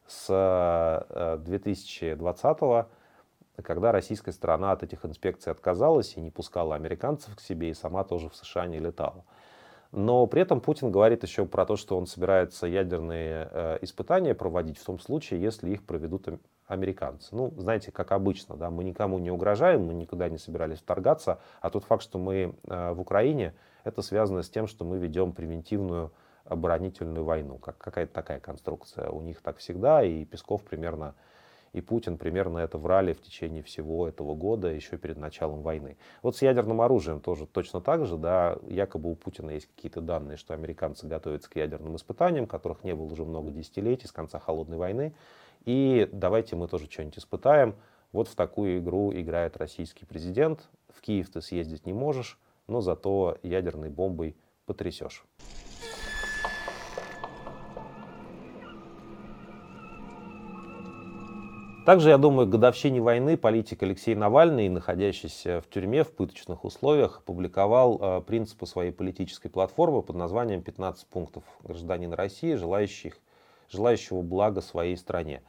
с 0.07 1.38
2020 1.45 2.59
э, 2.62 2.85
когда 3.62 3.92
российская 3.92 4.33
сторона 4.33 4.73
от 4.73 4.83
этих 4.83 5.04
инспекций 5.04 5.52
отказалась 5.52 6.16
и 6.16 6.21
не 6.21 6.30
пускала 6.30 6.76
американцев 6.76 7.37
к 7.37 7.40
себе, 7.40 7.69
и 7.69 7.75
сама 7.75 8.04
тоже 8.04 8.30
в 8.30 8.35
США 8.35 8.66
не 8.66 8.78
летала. 8.78 9.26
Но 9.92 10.26
при 10.26 10.40
этом 10.40 10.62
Путин 10.62 10.90
говорит 10.90 11.23
еще 11.23 11.45
про 11.45 11.66
то, 11.66 11.76
что 11.76 11.99
он 11.99 12.07
собирается 12.07 12.66
ядерные 12.66 13.49
э, 13.50 13.78
испытания 13.83 14.35
проводить 14.35 14.78
в 14.78 14.85
том 14.85 14.99
случае, 14.99 15.42
если 15.42 15.71
их 15.71 15.85
проведут 15.85 16.28
американцы. 16.70 17.34
Ну, 17.34 17.52
знаете, 17.56 17.90
как 17.90 18.12
обычно, 18.12 18.56
да, 18.56 18.70
мы 18.70 18.84
никому 18.84 19.18
не 19.18 19.30
угрожаем, 19.30 19.86
мы 19.86 19.92
никуда 19.92 20.28
не 20.28 20.38
собирались 20.38 20.78
вторгаться, 20.78 21.40
а 21.60 21.68
тот 21.68 21.84
факт, 21.84 22.02
что 22.02 22.18
мы 22.18 22.54
э, 22.64 22.92
в 22.92 23.00
Украине, 23.00 23.54
это 23.82 24.02
связано 24.02 24.42
с 24.42 24.48
тем, 24.48 24.68
что 24.68 24.84
мы 24.84 24.98
ведем 24.98 25.32
превентивную 25.32 26.12
оборонительную 26.44 27.24
войну. 27.24 27.58
Как, 27.58 27.76
какая-то 27.78 28.12
такая 28.12 28.40
конструкция. 28.40 29.10
У 29.10 29.20
них 29.20 29.42
так 29.42 29.58
всегда, 29.58 30.02
и 30.04 30.24
Песков 30.24 30.62
примерно 30.62 31.14
и 31.72 31.80
Путин 31.80 32.18
примерно 32.18 32.58
это 32.58 32.78
врали 32.78 33.12
в 33.12 33.22
течение 33.22 33.62
всего 33.62 34.08
этого 34.08 34.34
года, 34.34 34.68
еще 34.68 34.96
перед 34.96 35.18
началом 35.18 35.62
войны. 35.62 35.96
Вот 36.22 36.36
с 36.36 36.42
ядерным 36.42 36.80
оружием 36.80 37.20
тоже 37.20 37.46
точно 37.46 37.80
так 37.80 38.06
же, 38.06 38.16
да, 38.16 38.58
якобы 38.66 39.10
у 39.12 39.14
Путина 39.14 39.50
есть 39.50 39.68
какие-то 39.74 40.00
данные, 40.00 40.36
что 40.36 40.54
американцы 40.54 41.06
готовятся 41.06 41.48
к 41.48 41.56
ядерным 41.56 41.94
испытаниям, 41.94 42.46
которых 42.46 42.82
не 42.82 42.94
было 42.94 43.06
уже 43.06 43.24
много 43.24 43.50
десятилетий, 43.50 44.08
с 44.08 44.12
конца 44.12 44.40
Холодной 44.40 44.78
войны, 44.78 45.14
и 45.64 46.08
давайте 46.12 46.56
мы 46.56 46.68
тоже 46.68 46.90
что-нибудь 46.90 47.18
испытаем. 47.18 47.74
Вот 48.12 48.28
в 48.28 48.34
такую 48.34 48.78
игру 48.78 49.12
играет 49.12 49.56
российский 49.56 50.04
президент. 50.04 50.68
В 50.88 51.00
Киев 51.00 51.30
ты 51.30 51.40
съездить 51.40 51.86
не 51.86 51.92
можешь, 51.92 52.38
но 52.66 52.80
зато 52.80 53.38
ядерной 53.42 53.90
бомбой 53.90 54.36
потрясешь. 54.66 55.24
Также, 61.86 62.10
я 62.10 62.18
думаю, 62.18 62.46
к 62.46 62.50
годовщине 62.50 63.00
войны 63.00 63.36
политик 63.36 63.82
Алексей 63.82 64.14
Навальный, 64.14 64.68
находящийся 64.68 65.60
в 65.60 65.68
тюрьме 65.70 66.04
в 66.04 66.12
пыточных 66.12 66.64
условиях, 66.64 67.18
опубликовал 67.18 67.98
э, 68.00 68.20
принципы 68.20 68.66
своей 68.66 68.92
политической 68.92 69.48
платформы 69.48 70.02
под 70.02 70.14
названием 70.14 70.60
«15 70.60 71.06
пунктов 71.10 71.42
гражданина 71.62 72.14
России, 72.16 72.54
желающих, 72.54 73.18
желающего 73.70 74.22
блага 74.22 74.60
своей 74.60 74.96
стране». 74.96 75.42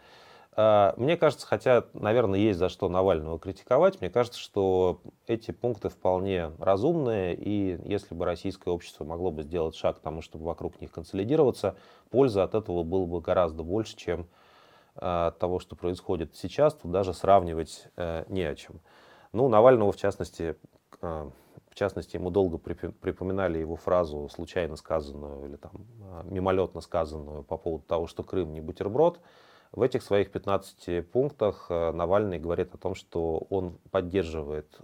Э, 0.55 0.93
мне 0.97 1.17
кажется, 1.17 1.47
хотя, 1.47 1.85
наверное, 1.93 2.39
есть 2.39 2.59
за 2.59 2.69
что 2.69 2.89
Навального 2.89 3.39
критиковать, 3.39 4.01
мне 4.01 4.09
кажется, 4.09 4.39
что 4.39 5.01
эти 5.27 5.51
пункты 5.51 5.89
вполне 5.89 6.51
разумные, 6.59 7.35
и 7.35 7.79
если 7.85 8.15
бы 8.15 8.25
российское 8.25 8.71
общество 8.71 9.03
могло 9.03 9.31
бы 9.31 9.43
сделать 9.43 9.75
шаг 9.75 9.97
к 9.97 10.01
тому, 10.01 10.21
чтобы 10.21 10.45
вокруг 10.45 10.81
них 10.81 10.91
консолидироваться, 10.91 11.75
польза 12.09 12.43
от 12.43 12.55
этого 12.55 12.83
было 12.83 13.05
бы 13.05 13.21
гораздо 13.21 13.63
больше, 13.63 13.95
чем 13.95 14.27
от 14.95 15.39
того, 15.39 15.59
что 15.59 15.75
происходит 15.75 16.35
сейчас, 16.35 16.73
тут 16.73 16.91
даже 16.91 17.13
сравнивать 17.13 17.87
э, 17.95 18.25
не 18.27 18.43
о 18.43 18.55
чем. 18.55 18.81
Ну, 19.31 19.47
Навального, 19.47 19.93
в 19.93 19.97
частности, 19.97 20.57
э, 21.01 21.29
в 21.71 21.75
частности, 21.75 22.17
ему 22.17 22.29
долго 22.29 22.57
припоминали 22.57 23.57
его 23.57 23.75
фразу, 23.75 24.29
случайно 24.29 24.75
сказанную 24.75 25.47
или 25.47 25.55
там 25.55 25.71
э, 26.01 26.21
мимолетно 26.25 26.81
сказанную 26.81 27.43
по 27.43 27.57
поводу 27.57 27.85
того, 27.85 28.07
что 28.07 28.23
Крым 28.23 28.53
не 28.53 28.61
бутерброд. 28.61 29.19
В 29.71 29.81
этих 29.81 30.03
своих 30.03 30.31
15 30.31 31.09
пунктах 31.09 31.69
Навальный 31.69 32.39
говорит 32.39 32.75
о 32.75 32.77
том, 32.77 32.93
что 32.93 33.47
он 33.49 33.77
поддерживает 33.89 34.77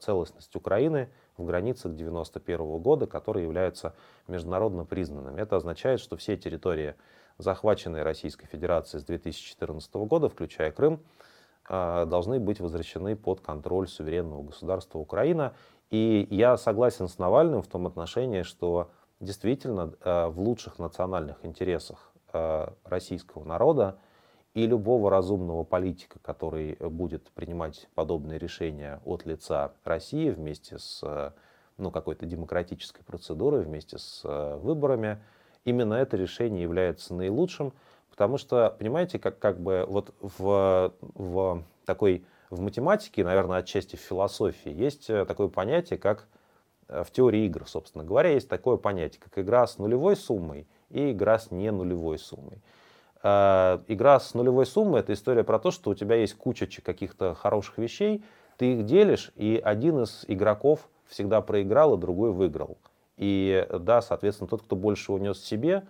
целостность 0.00 0.56
Украины 0.56 1.10
в 1.36 1.44
границах 1.44 1.92
1991 1.92 2.78
года, 2.78 3.06
которые 3.06 3.44
являются 3.44 3.94
международно 4.28 4.86
признанными. 4.86 5.42
Это 5.42 5.56
означает, 5.56 6.00
что 6.00 6.16
все 6.16 6.38
территории 6.38 6.94
захваченные 7.38 8.02
Российской 8.02 8.46
Федерацией 8.46 9.00
с 9.00 9.04
2014 9.04 9.94
года, 10.06 10.28
включая 10.28 10.70
Крым, 10.70 10.94
а, 10.94 11.00
должны 11.70 12.40
быть 12.40 12.58
возвращены 12.58 13.14
под 13.14 13.40
контроль 13.40 13.86
суверенного 13.86 14.42
государства 14.42 14.98
Украина. 14.98 15.54
И 15.90 16.26
я 16.30 16.56
согласен 16.56 17.06
с 17.06 17.18
Навальным 17.18 17.62
в 17.62 17.68
том 17.68 17.86
отношении, 17.86 18.42
что 18.42 18.90
действительно 19.20 19.92
а, 20.00 20.30
в 20.30 20.40
лучших 20.40 20.78
национальных 20.78 21.44
интересах 21.44 22.12
а, 22.32 22.74
российского 22.84 23.44
народа 23.44 23.98
и 24.54 24.66
любого 24.66 25.10
разумного 25.10 25.62
политика, 25.62 26.18
который 26.20 26.74
будет 26.74 27.30
принимать 27.30 27.88
подобные 27.94 28.38
решения 28.38 29.00
от 29.04 29.26
лица 29.26 29.72
России 29.84 30.30
вместе 30.30 30.78
с 30.78 31.32
ну, 31.76 31.90
какой-то 31.92 32.26
демократической 32.26 33.04
процедурой, 33.04 33.62
вместе 33.62 33.98
с 33.98 34.22
выборами, 34.58 35.22
именно 35.64 35.94
это 35.94 36.16
решение 36.16 36.62
является 36.62 37.14
наилучшим, 37.14 37.72
потому 38.20 38.36
что, 38.36 38.76
понимаете, 38.78 39.18
как, 39.18 39.38
как 39.38 39.58
бы 39.58 39.86
вот 39.88 40.14
в, 40.20 40.92
в 41.00 41.64
такой 41.86 42.22
в 42.50 42.60
математике, 42.60 43.24
наверное, 43.24 43.60
отчасти 43.60 43.96
в 43.96 44.00
философии, 44.00 44.70
есть 44.70 45.08
э, 45.08 45.24
такое 45.24 45.48
понятие, 45.48 45.98
как 45.98 46.28
э, 46.88 47.02
в 47.02 47.10
теории 47.12 47.46
игр, 47.46 47.66
собственно 47.66 48.04
говоря, 48.04 48.28
есть 48.28 48.46
такое 48.46 48.76
понятие, 48.76 49.22
как 49.22 49.38
игра 49.38 49.66
с 49.66 49.78
нулевой 49.78 50.16
суммой 50.16 50.66
и 50.90 51.12
игра 51.12 51.38
с 51.38 51.50
не 51.50 51.70
нулевой 51.72 52.18
суммой. 52.18 52.60
Э, 53.22 53.78
игра 53.88 54.20
с 54.20 54.34
нулевой 54.34 54.66
суммой– 54.66 55.00
это 55.00 55.14
история 55.14 55.42
про 55.42 55.58
то, 55.58 55.70
что 55.70 55.88
у 55.88 55.94
тебя 55.94 56.16
есть 56.16 56.34
куча 56.34 56.66
каких-то 56.82 57.34
хороших 57.34 57.78
вещей, 57.78 58.22
ты 58.58 58.74
их 58.74 58.84
делишь, 58.84 59.32
и 59.34 59.58
один 59.64 60.02
из 60.02 60.26
игроков 60.28 60.90
всегда 61.06 61.40
проиграл, 61.40 61.94
а 61.94 61.96
другой 61.96 62.32
выиграл. 62.32 62.76
И 63.16 63.66
да, 63.80 64.02
соответственно, 64.02 64.46
тот, 64.46 64.60
кто 64.60 64.76
больше 64.76 65.10
унес 65.10 65.42
себе, 65.42 65.86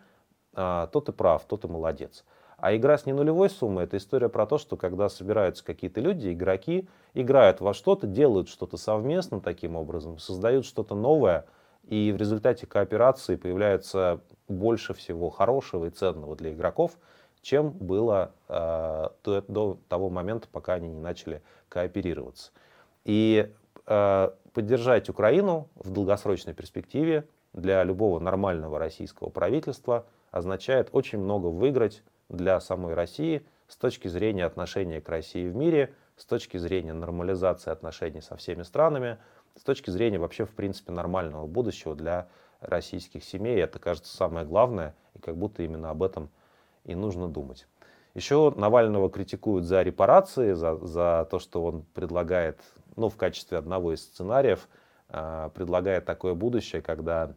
а, 0.54 0.86
тот 0.88 1.08
и 1.08 1.12
прав, 1.12 1.44
тот 1.44 1.64
и 1.64 1.68
молодец. 1.68 2.24
А 2.60 2.76
игра 2.76 2.98
с 2.98 3.06
ненулевой 3.06 3.48
суммой– 3.48 3.84
это 3.84 3.96
история 3.96 4.28
про 4.28 4.46
то, 4.46 4.58
что 4.58 4.76
когда 4.76 5.08
собираются 5.08 5.64
какие-то 5.64 6.00
люди, 6.00 6.32
игроки, 6.32 6.88
играют 7.14 7.60
во 7.60 7.72
что-то, 7.72 8.06
делают 8.06 8.48
что-то 8.50 8.76
совместно 8.76 9.40
таким 9.40 9.76
образом, 9.76 10.18
создают 10.18 10.66
что-то 10.66 10.94
новое, 10.94 11.46
И 11.88 12.12
в 12.12 12.16
результате 12.16 12.66
кооперации 12.66 13.36
появляется 13.36 14.20
больше 14.46 14.92
всего 14.92 15.30
хорошего 15.30 15.86
и 15.86 15.90
ценного 15.90 16.36
для 16.36 16.52
игроков, 16.52 16.98
чем 17.40 17.70
было 17.70 18.32
э, 18.48 19.08
до, 19.24 19.42
до 19.48 19.78
того 19.88 20.10
момента, 20.10 20.46
пока 20.52 20.74
они 20.74 20.90
не 20.90 21.00
начали 21.00 21.42
кооперироваться. 21.70 22.50
И 23.04 23.50
э, 23.86 24.30
поддержать 24.52 25.08
Украину 25.08 25.68
в 25.76 25.90
долгосрочной 25.90 26.52
перспективе 26.52 27.26
для 27.52 27.82
любого 27.84 28.18
нормального 28.18 28.78
российского 28.78 29.30
правительства 29.30 30.04
означает 30.30 30.88
очень 30.92 31.18
много 31.18 31.46
выиграть 31.46 32.02
для 32.28 32.60
самой 32.60 32.94
России 32.94 33.46
с 33.68 33.76
точки 33.76 34.08
зрения 34.08 34.44
отношения 34.44 35.00
к 35.00 35.08
России 35.08 35.48
в 35.48 35.54
мире, 35.54 35.94
с 36.16 36.24
точки 36.24 36.56
зрения 36.56 36.92
нормализации 36.92 37.70
отношений 37.70 38.20
со 38.20 38.36
всеми 38.36 38.62
странами, 38.62 39.18
с 39.56 39.62
точки 39.62 39.90
зрения 39.90 40.18
вообще, 40.18 40.44
в 40.44 40.50
принципе, 40.50 40.92
нормального 40.92 41.46
будущего 41.46 41.94
для 41.94 42.28
российских 42.60 43.24
семей. 43.24 43.60
Это, 43.60 43.78
кажется, 43.78 44.14
самое 44.14 44.46
главное, 44.46 44.94
и 45.14 45.18
как 45.18 45.36
будто 45.36 45.62
именно 45.62 45.90
об 45.90 46.02
этом 46.02 46.30
и 46.84 46.94
нужно 46.94 47.28
думать. 47.28 47.66
Еще 48.14 48.52
Навального 48.56 49.08
критикуют 49.08 49.64
за 49.64 49.82
репарации, 49.82 50.52
за, 50.52 50.76
за 50.76 51.28
то, 51.30 51.38
что 51.38 51.64
он 51.64 51.84
предлагает, 51.94 52.60
ну, 52.96 53.08
в 53.08 53.16
качестве 53.16 53.58
одного 53.58 53.92
из 53.94 54.02
сценариев, 54.02 54.68
э, 55.08 55.50
предлагает 55.54 56.04
такое 56.04 56.34
будущее, 56.34 56.82
когда, 56.82 57.34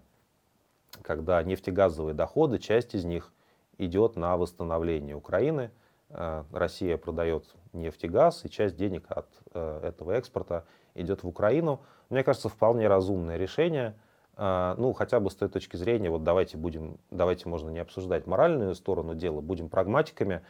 когда 1.02 1.42
нефтегазовые 1.44 2.14
доходы, 2.14 2.60
часть 2.60 2.96
из 2.96 3.06
них 3.06 3.32
идет 3.78 4.16
на 4.16 4.38
восстановление 4.38 5.16
Украины. 5.16 5.72
Э, 6.10 6.44
Россия 6.52 6.98
продает 6.98 7.46
нефть 7.74 8.04
и 8.04 8.08
газ, 8.08 8.46
и 8.46 8.50
часть 8.50 8.76
денег 8.76 9.06
от 9.10 9.28
э, 9.54 9.82
этого 9.84 10.12
экспорта 10.12 10.66
идет 10.96 11.24
в 11.24 11.28
Украину. 11.28 11.82
Мне 12.10 12.24
кажется, 12.24 12.50
вполне 12.50 12.88
разумное 12.88 13.38
решение. 13.38 13.96
А, 14.36 14.76
ну, 14.78 14.94
хотя 14.94 15.20
бы 15.20 15.30
с 15.30 15.36
той 15.36 15.50
точки 15.50 15.76
зрения, 15.76 16.10
вот 16.10 16.24
давайте 16.24 16.58
будем, 16.58 16.98
давайте 17.12 17.48
можно 17.50 17.70
не 17.70 17.80
обсуждать 17.80 18.26
моральную 18.26 18.74
сторону 18.76 19.14
дела, 19.14 19.42
будем 19.42 19.70
прагматиками. 19.70 20.42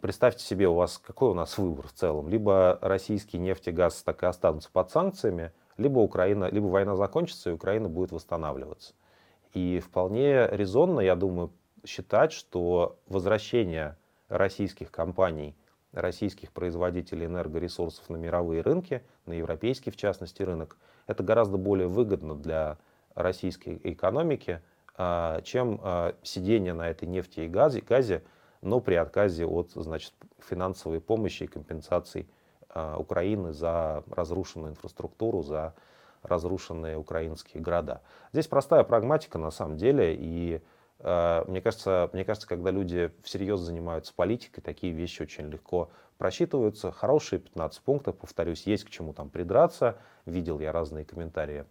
Представьте 0.00 0.44
себе, 0.44 0.66
у 0.66 0.74
вас 0.74 0.98
какой 0.98 1.30
у 1.30 1.34
нас 1.34 1.56
выбор 1.58 1.86
в 1.86 1.92
целом? 1.92 2.28
Либо 2.28 2.76
российский 2.82 3.38
нефть 3.38 3.68
и 3.68 3.70
газ 3.70 4.02
так 4.02 4.24
и 4.24 4.26
останутся 4.26 4.70
под 4.72 4.90
санкциями, 4.90 5.52
либо 5.76 5.98
Украина, 5.98 6.48
либо 6.50 6.66
война 6.66 6.96
закончится 6.96 7.50
и 7.50 7.52
Украина 7.52 7.88
будет 7.88 8.12
восстанавливаться. 8.12 8.94
И 9.54 9.80
вполне 9.80 10.46
резонно, 10.48 11.00
я 11.00 11.14
думаю, 11.14 11.50
считать, 11.84 12.32
что 12.32 12.98
возвращение 13.08 13.96
российских 14.28 14.90
компаний, 14.90 15.54
российских 15.92 16.52
производителей 16.52 17.26
энергоресурсов 17.26 18.08
на 18.08 18.16
мировые 18.16 18.62
рынки, 18.62 19.02
на 19.26 19.34
европейский 19.34 19.90
в 19.90 19.96
частности 19.96 20.42
рынок– 20.42 20.76
это 21.06 21.22
гораздо 21.22 21.58
более 21.58 21.88
выгодно 21.88 22.34
для 22.34 22.78
российской 23.14 23.80
экономики, 23.84 24.62
а, 24.96 25.40
чем 25.42 25.80
а, 25.82 26.14
сидение 26.22 26.72
на 26.72 26.88
этой 26.88 27.08
нефти 27.08 27.40
и 27.40 27.48
газе, 27.48 27.80
газе 27.80 28.22
но 28.62 28.80
при 28.80 28.94
отказе 28.94 29.44
от 29.44 29.72
значит, 29.72 30.12
финансовой 30.38 31.00
помощи 31.00 31.42
и 31.42 31.48
компенсаций 31.48 32.28
Украины 32.74 33.52
за 33.52 34.02
разрушенную 34.10 34.72
инфраструктуру, 34.72 35.42
за 35.42 35.74
разрушенные 36.22 36.96
украинские 36.96 37.62
города. 37.62 38.00
Здесь 38.32 38.46
простая 38.46 38.84
прагматика 38.84 39.38
на 39.38 39.50
самом 39.50 39.76
деле, 39.76 40.14
и 40.14 40.62
мне 41.00 41.60
кажется, 41.60 42.08
мне 42.12 42.24
кажется, 42.24 42.46
когда 42.46 42.70
люди 42.70 43.12
всерьез 43.24 43.58
занимаются 43.58 44.14
политикой, 44.14 44.60
такие 44.60 44.92
вещи 44.92 45.22
очень 45.22 45.48
легко 45.48 45.90
просчитываются. 46.22 46.92
Хорошие 46.92 47.40
15 47.40 47.82
пунктов, 47.82 48.16
повторюсь, 48.16 48.62
есть 48.68 48.84
к 48.84 48.90
чему 48.90 49.12
там 49.12 49.28
придраться. 49.28 49.96
Видел 50.24 50.60
я 50.60 50.70
разные 50.70 51.04
комментарии 51.04 51.64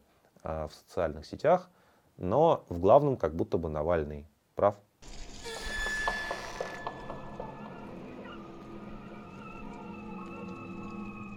э, 0.44 0.68
в 0.68 0.74
социальных 0.74 1.26
сетях, 1.26 1.70
но 2.18 2.66
в 2.68 2.80
главном 2.80 3.16
как 3.16 3.34
будто 3.34 3.58
бы 3.58 3.70
Навальный 3.70 4.28
прав. 4.56 4.76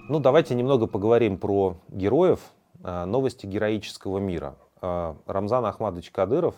Ну, 0.08 0.20
давайте 0.20 0.54
немного 0.54 0.86
поговорим 0.86 1.38
про 1.38 1.76
героев. 1.88 2.40
Э, 2.82 3.04
новости 3.04 3.46
героического 3.46 4.18
мира. 4.18 4.56
Э, 4.82 5.14
Рамзан 5.26 5.64
Ахмадович 5.64 6.10
Кадыров, 6.10 6.54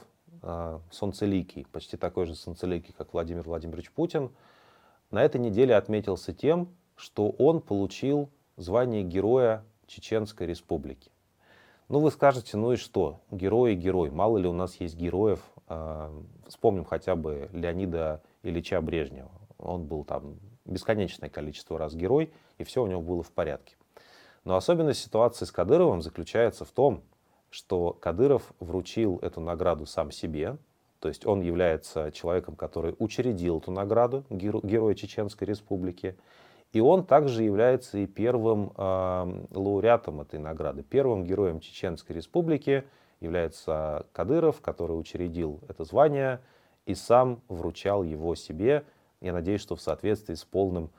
солнцеликий, 0.93 1.67
почти 1.73 1.97
такой 1.97 2.27
же 2.27 2.37
солнцеликий, 2.37 2.95
как 2.97 3.13
Владимир 3.13 3.43
Владимирович 3.43 3.91
Путин– 3.91 4.31
на 5.11 5.23
этой 5.23 5.41
неделе 5.41 5.77
отметился 5.77 6.33
тем, 6.33 6.69
что 6.97 7.31
он 7.31 7.61
получил 7.61 8.29
звание 8.57 9.03
Героя 9.03 9.65
Чеченской 9.87 10.47
Республики. 10.47 11.11
Ну, 11.89 12.01
вы 12.01 12.11
скажете, 12.11 12.57
ну 12.57 12.73
и 12.73 12.77
что? 12.77 13.21
Герой 13.31 13.75
и 13.75 13.77
герой. 13.77 14.11
Мало 14.11 14.39
ли 14.39 14.49
у 14.49 14.53
нас 14.53 14.81
есть 14.81 14.97
героев. 14.97 15.41
А, 15.69 16.13
вспомним 16.49 16.85
хотя 16.85 17.15
бы 17.15 17.49
Леонида 17.53 18.21
Ильича 18.43 18.81
Брежнева. 18.81 19.31
Он 19.59 19.87
был 19.87 20.03
там 20.03 20.41
бесконечное 20.67 21.31
количество 21.31 21.79
раз 21.79 21.95
герой, 21.95 22.33
и 22.59 22.65
все 22.65 22.83
у 22.83 22.87
него 22.87 23.01
было 23.01 23.23
в 23.23 23.31
порядке. 23.31 23.77
Но 24.45 24.57
особенность 24.57 25.03
ситуации 25.03 25.45
с 25.45 25.51
Кадыровым 25.51 26.03
заключается 26.03 26.65
в 26.65 26.71
том, 26.71 27.03
что 27.51 27.93
Кадыров 27.93 28.53
вручил 28.61 29.19
эту 29.23 29.41
награду 29.41 29.87
сам 29.87 30.11
себе, 30.11 30.59
то 31.01 31.09
есть 31.09 31.27
он 31.27 31.41
является 31.41 32.11
человеком, 32.13 32.57
который 32.57 32.95
учредил 32.99 33.59
эту 33.59 33.71
награду 33.71 34.25
Героя 34.31 34.95
Чеченской 34.95 35.47
Республики. 35.47 36.17
И 36.73 36.81
он 36.81 37.07
также 37.07 37.43
является 37.43 37.99
и 37.99 38.07
первым 38.07 38.73
э, 38.77 39.47
лауреатом 39.53 40.21
этой 40.21 40.39
награды. 40.39 40.83
Первым 40.83 41.25
героем 41.25 41.61
Чеченской 41.61 42.17
Республики 42.17 42.85
является 43.21 44.07
Кадыров, 44.13 44.61
который 44.61 44.99
учредил 44.99 45.61
это 45.69 45.85
звание 45.85 46.41
и 46.85 46.95
сам 46.95 47.41
вручал 47.49 48.03
его 48.03 48.35
себе. 48.35 48.85
Я 49.21 49.33
надеюсь, 49.33 49.61
что 49.61 49.77
в 49.77 49.81
соответствии 49.81 50.35
с 50.35 50.45
полным 50.45 50.91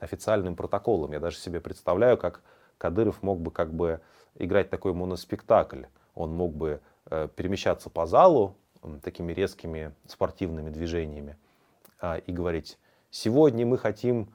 официальным 0.00 0.56
протоколом. 0.56 1.12
Я 1.12 1.20
даже 1.20 1.36
себе 1.36 1.60
представляю, 1.60 2.18
как 2.18 2.42
Кадыров 2.78 3.22
мог 3.22 3.40
бы 3.40 3.50
как 3.50 3.72
бы 3.72 4.00
играть 4.34 4.70
такой 4.70 4.92
моноспектакль. 4.94 5.84
Он 6.14 6.34
мог 6.34 6.54
бы 6.54 6.80
э, 7.06 7.28
перемещаться 7.34 7.88
по 7.88 8.06
залу, 8.06 8.56
такими 9.02 9.32
резкими 9.32 9.94
спортивными 10.06 10.70
движениями 10.70 11.36
а, 12.00 12.16
и 12.16 12.32
говорить, 12.32 12.78
сегодня 13.10 13.66
мы 13.66 13.78
хотим 13.78 14.32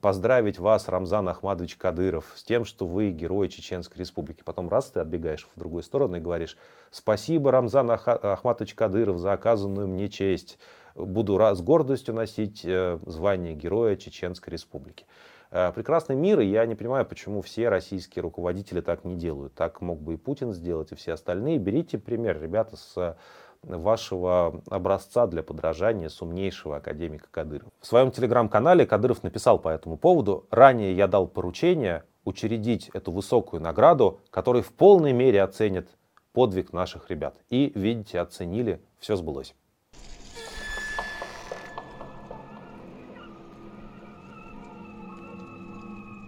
поздравить 0.00 0.58
вас, 0.58 0.88
Рамзан 0.88 1.28
Ахмадович 1.28 1.76
Кадыров, 1.76 2.32
с 2.36 2.42
тем, 2.42 2.64
что 2.64 2.86
вы 2.86 3.10
герой 3.10 3.48
Чеченской 3.48 4.00
Республики. 4.00 4.42
Потом 4.44 4.68
раз 4.68 4.90
ты 4.90 5.00
отбегаешь 5.00 5.48
в 5.54 5.58
другую 5.58 5.82
сторону 5.82 6.16
и 6.16 6.20
говоришь, 6.20 6.56
спасибо, 6.90 7.50
Рамзан 7.50 7.90
Ахмадович 7.90 8.74
Кадыров, 8.74 9.18
за 9.18 9.32
оказанную 9.32 9.88
мне 9.88 10.08
честь. 10.08 10.58
Буду 10.94 11.38
с 11.38 11.60
гордостью 11.60 12.14
носить 12.14 12.64
э, 12.64 12.98
звание 13.06 13.54
героя 13.54 13.96
Чеченской 13.96 14.52
Республики. 14.52 15.06
Э, 15.50 15.72
прекрасный 15.72 16.16
мир, 16.16 16.40
и 16.40 16.46
я 16.46 16.66
не 16.66 16.74
понимаю, 16.74 17.06
почему 17.06 17.40
все 17.40 17.68
российские 17.68 18.22
руководители 18.22 18.80
так 18.80 19.04
не 19.04 19.14
делают. 19.14 19.54
Так 19.54 19.80
мог 19.80 20.00
бы 20.00 20.14
и 20.14 20.16
Путин 20.16 20.52
сделать, 20.52 20.92
и 20.92 20.96
все 20.96 21.12
остальные. 21.12 21.58
Берите 21.58 21.98
пример, 21.98 22.40
ребята, 22.40 22.76
с 22.76 23.16
вашего 23.62 24.62
образца 24.70 25.26
для 25.26 25.42
подражания 25.42 26.08
сумнейшего 26.08 26.76
академика 26.76 27.28
Кадырова. 27.30 27.70
В 27.80 27.86
своем 27.86 28.10
телеграм-канале 28.10 28.86
Кадыров 28.86 29.22
написал 29.22 29.58
по 29.58 29.68
этому 29.68 29.96
поводу, 29.96 30.46
ранее 30.50 30.96
я 30.96 31.06
дал 31.06 31.26
поручение 31.26 32.04
учредить 32.24 32.90
эту 32.92 33.12
высокую 33.12 33.62
награду, 33.62 34.20
который 34.30 34.62
в 34.62 34.72
полной 34.72 35.12
мере 35.12 35.42
оценит 35.42 35.88
подвиг 36.32 36.72
наших 36.72 37.10
ребят. 37.10 37.36
И, 37.48 37.72
видите, 37.74 38.20
оценили, 38.20 38.80
все 38.98 39.16
сбылось. 39.16 39.54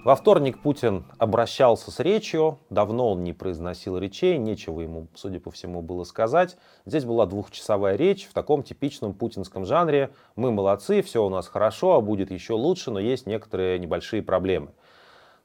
Во 0.02 0.16
вторник 0.16 0.62
Путин 0.62 1.04
обращался 1.18 1.90
с 1.90 2.00
речью, 2.00 2.58
давно 2.70 3.10
он 3.12 3.22
не 3.22 3.34
произносил 3.34 3.98
речей, 3.98 4.38
нечего 4.38 4.80
ему, 4.80 5.08
судя 5.14 5.40
по 5.40 5.50
всему, 5.50 5.82
было 5.82 6.04
сказать. 6.04 6.56
Здесь 6.86 7.04
была 7.04 7.26
двухчасовая 7.26 7.96
речь 7.96 8.26
в 8.26 8.32
таком 8.32 8.62
типичном 8.62 9.12
путинском 9.12 9.66
жанре. 9.66 10.10
Мы 10.36 10.52
молодцы, 10.52 11.02
все 11.02 11.22
у 11.22 11.28
нас 11.28 11.48
хорошо, 11.48 11.96
а 11.96 12.00
будет 12.00 12.30
еще 12.30 12.54
лучше, 12.54 12.90
но 12.90 12.98
есть 12.98 13.26
некоторые 13.26 13.78
небольшие 13.78 14.22
проблемы. 14.22 14.70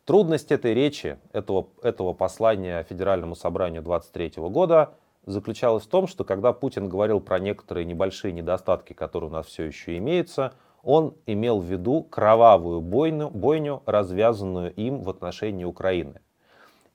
Трудность 0.05 0.53
этой 0.53 0.73
речи, 0.73 1.19
этого, 1.33 1.67
этого 1.81 2.13
послания 2.13 2.81
Федеральному 2.83 3.35
собранию 3.35 3.81
23 3.81 4.35
года 4.37 4.93
заключалась 5.25 5.83
в 5.83 5.89
том, 5.89 6.07
что 6.07 6.23
когда 6.23 6.53
Путин 6.53 6.87
говорил 6.87 7.19
про 7.19 7.39
некоторые 7.39 7.83
небольшие 7.83 8.31
недостатки, 8.31 8.93
которые 8.93 9.29
у 9.29 9.33
нас 9.33 9.47
все 9.47 9.63
еще 9.63 9.97
имеются, 9.97 10.53
он 10.85 11.15
имел 11.25 11.59
в 11.59 11.65
виду 11.65 12.03
кровавую 12.03 12.79
бойню, 12.79 13.29
бойню, 13.29 13.81
развязанную 13.87 14.73
им 14.75 15.01
в 15.01 15.09
отношении 15.09 15.65
Украины. 15.65 16.21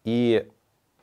И 0.04 0.48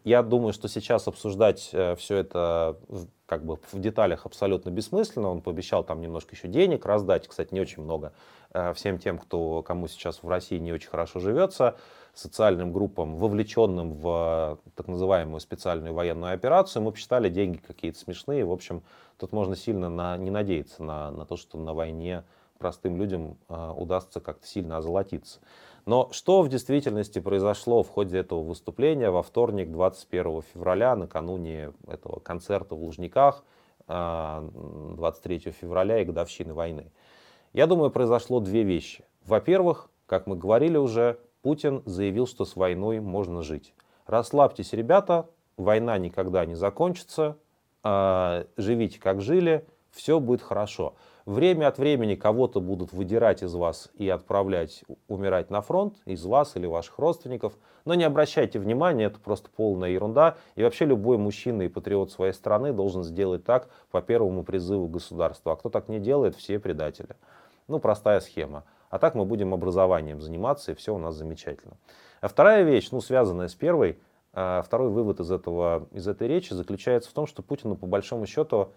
я 0.06 0.24
думаю, 0.24 0.54
что 0.54 0.70
сейчас 0.70 1.08
обсуждать 1.10 1.70
э, 1.74 1.96
все 1.98 2.16
это 2.16 2.78
как 3.26 3.44
бы 3.44 3.60
в 3.74 3.80
деталях 3.80 4.26
абсолютно 4.26 4.70
бессмысленно. 4.70 5.28
Он 5.28 5.42
пообещал 5.42 5.84
там 5.84 6.00
немножко 6.00 6.34
еще 6.34 6.48
денег 6.48 6.86
раздать, 6.86 7.28
кстати, 7.28 7.54
не 7.54 7.60
очень 7.60 7.84
много, 7.84 8.14
э, 8.54 8.74
всем 8.74 9.00
тем, 9.00 9.18
кто, 9.18 9.62
кому 9.64 9.90
сейчас 9.90 10.24
в 10.24 10.30
России 10.30 10.58
не 10.58 10.72
очень 10.72 10.90
хорошо 10.90 11.20
живется, 11.20 11.76
социальным 12.14 12.72
группам, 12.72 13.18
вовлеченным 13.18 13.96
в 13.96 14.60
так 14.76 14.88
называемую 14.88 15.42
специальную 15.42 15.94
военную 15.94 16.34
операцию. 16.34 16.82
Мы 16.82 16.94
посчитали 16.94 17.28
деньги 17.28 17.58
какие-то 17.58 18.00
смешные. 18.00 18.46
В 18.46 18.52
общем, 18.54 18.84
тут 19.18 19.34
можно 19.34 19.58
сильно 19.58 19.90
на, 19.90 20.18
не 20.18 20.32
надеяться 20.32 20.84
на, 20.84 21.12
на 21.12 21.26
то, 21.26 21.36
что 21.36 21.58
на 21.58 21.74
войне 21.74 22.24
простым 22.58 22.98
людям 22.98 23.38
э, 23.50 23.74
удастся 23.76 24.20
как-то 24.20 24.46
сильно 24.46 24.78
озолотиться. 24.78 25.40
Но 25.86 26.10
что 26.12 26.42
в 26.42 26.50
действительности 26.50 27.20
произошло 27.20 27.82
в 27.82 27.90
ходе 27.90 28.18
этого 28.18 28.42
выступления 28.42 29.10
во 29.10 29.24
вторник, 29.24 29.72
21 29.72 30.42
февраля, 30.54 30.96
накануне 30.96 31.72
этого 31.88 32.20
концерта 32.20 32.76
в 32.76 32.84
Лужниках, 32.84 33.44
23 33.88 35.42
э, 35.46 35.52
февраля 35.52 36.02
и 36.02 36.06
годовщины 36.06 36.54
войны? 36.54 36.92
Я 37.54 37.68
думаю, 37.68 37.90
произошло 37.90 38.40
две 38.42 38.64
вещи. 38.64 39.06
Во-первых, 39.26 39.90
как 40.06 40.28
мы 40.28 40.36
говорили 40.36 40.78
уже, 40.78 41.20
Путин 41.42 41.84
заявил, 41.86 42.28
что 42.28 42.44
с 42.44 42.56
войной 42.56 43.00
можно 43.00 43.42
жить. 43.42 43.74
Расслабьтесь, 44.06 44.74
ребята, 44.74 45.30
война 45.56 45.98
никогда 45.98 46.46
не 46.46 46.56
закончится, 46.56 47.38
э, 47.84 48.46
живите 48.58 49.00
как 49.00 49.22
жили, 49.22 49.66
все 49.92 50.20
будет 50.20 50.42
хорошо. 50.42 50.96
Время 51.28 51.68
от 51.68 51.78
времени 51.78 52.16
кого-то 52.16 52.62
будут 52.62 52.94
выдирать 52.94 53.44
из 53.44 53.54
вас 53.54 53.90
и 53.96 54.08
отправлять 54.08 54.86
умирать 55.10 55.50
на 55.50 55.60
фронт, 55.60 55.98
из 56.06 56.24
вас 56.24 56.56
или 56.56 56.66
ваших 56.66 56.98
родственников. 57.00 57.58
Но 57.84 57.96
не 57.96 58.06
обращайте 58.06 58.60
внимания, 58.60 59.08
это 59.08 59.20
просто 59.20 59.50
полная 59.54 59.90
ерунда. 59.90 60.38
И 60.56 60.64
вообще 60.64 60.86
любой 60.86 61.18
мужчина 61.18 61.64
и 61.64 61.68
патриот 61.68 62.12
своей 62.12 62.32
страны 62.32 62.72
должен 62.72 63.04
сделать 63.04 63.44
так 63.44 63.68
по 63.92 64.02
первому 64.02 64.46
призыву 64.46 64.88
государства. 64.88 65.52
А 65.52 65.56
кто 65.58 65.68
так 65.68 65.90
не 65.90 66.00
делает, 66.00 66.34
все 66.38 66.60
предатели. 66.60 67.18
Ну, 67.68 67.80
простая 67.80 68.22
схема. 68.22 68.64
А 68.90 68.98
так 68.98 69.14
мы 69.14 69.26
будем 69.26 69.54
образованием 69.54 70.22
заниматься, 70.22 70.72
и 70.72 70.76
все 70.76 70.96
у 70.96 70.98
нас 70.98 71.16
замечательно. 71.16 71.76
А 72.22 72.30
вторая 72.30 72.64
вещь, 72.64 72.88
ну, 72.92 73.02
связанная 73.02 73.50
с 73.50 73.54
первой, 73.54 74.00
а, 74.32 74.62
второй 74.62 74.92
вывод 74.92 75.20
из, 75.20 75.30
этого, 75.30 75.90
из 75.92 76.08
этой 76.08 76.30
речи 76.30 76.54
заключается 76.54 77.10
в 77.10 77.14
том, 77.14 77.28
что 77.28 77.42
Путину, 77.42 77.76
по 77.76 77.86
большому 77.86 78.26
счету, 78.28 78.72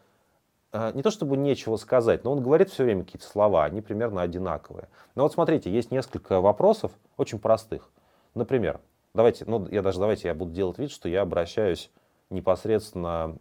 не 0.73 1.03
то 1.03 1.11
чтобы 1.11 1.37
нечего 1.37 1.77
сказать, 1.77 2.25
но 2.25 2.33
он 2.33 2.43
говорит 2.43 2.71
все 2.71 2.85
время 2.85 3.05
какие-то 3.05 3.27
слова, 3.27 3.65
они 3.65 3.81
примерно 3.81 4.23
одинаковые. 4.23 4.89
Но 5.15 5.25
вот 5.25 5.33
смотрите, 5.33 5.71
есть 5.71 5.91
несколько 5.91 6.41
вопросов, 6.41 6.93
очень 7.17 7.39
простых. 7.39 7.91
Например, 8.35 8.81
давайте, 9.15 9.45
ну 9.47 9.67
я 9.69 9.83
даже 9.83 9.99
давайте 9.99 10.29
я 10.29 10.35
буду 10.35 10.53
делать 10.53 10.79
вид, 10.79 10.91
что 10.91 11.09
я 11.09 11.23
обращаюсь 11.23 11.91
непосредственно 12.31 13.37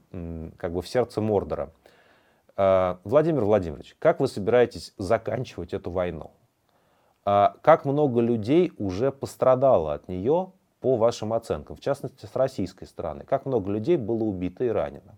как 0.57 0.73
бы 0.73 0.81
в 0.81 0.87
сердце 0.87 1.21
Мордора. 1.21 1.71
А, 2.55 2.99
Владимир 3.03 3.45
Владимирович, 3.45 3.95
как 3.99 4.19
вы 4.19 4.27
собираетесь 4.27 4.93
заканчивать 4.97 5.73
эту 5.73 5.91
войну? 5.91 6.31
А, 7.23 7.55
как 7.61 7.85
много 7.85 8.19
людей 8.19 8.73
уже 8.77 9.11
пострадало 9.11 9.93
от 9.93 10.07
нее 10.07 10.51
по 10.81 10.97
вашим 10.97 11.33
оценкам, 11.33 11.75
в 11.75 11.79
частности 11.79 12.25
с 12.25 12.35
российской 12.35 12.85
стороны? 12.85 13.23
Как 13.23 13.45
много 13.45 13.71
людей 13.71 13.97
было 13.97 14.23
убито 14.23 14.63
и 14.63 14.69
ранено? 14.69 15.17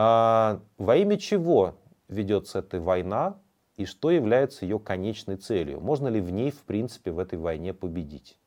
А, 0.00 0.60
во 0.76 0.94
имя 0.94 1.18
чего 1.18 1.74
ведется 2.06 2.60
эта 2.60 2.80
война 2.80 3.36
и 3.74 3.84
что 3.84 4.12
является 4.12 4.64
ее 4.64 4.78
конечной 4.78 5.38
целью? 5.38 5.80
Можно 5.80 6.06
ли 6.06 6.20
в 6.20 6.30
ней, 6.30 6.52
в 6.52 6.62
принципе, 6.62 7.10
в 7.10 7.18
этой 7.18 7.36
войне 7.36 7.74
победить? 7.74 8.38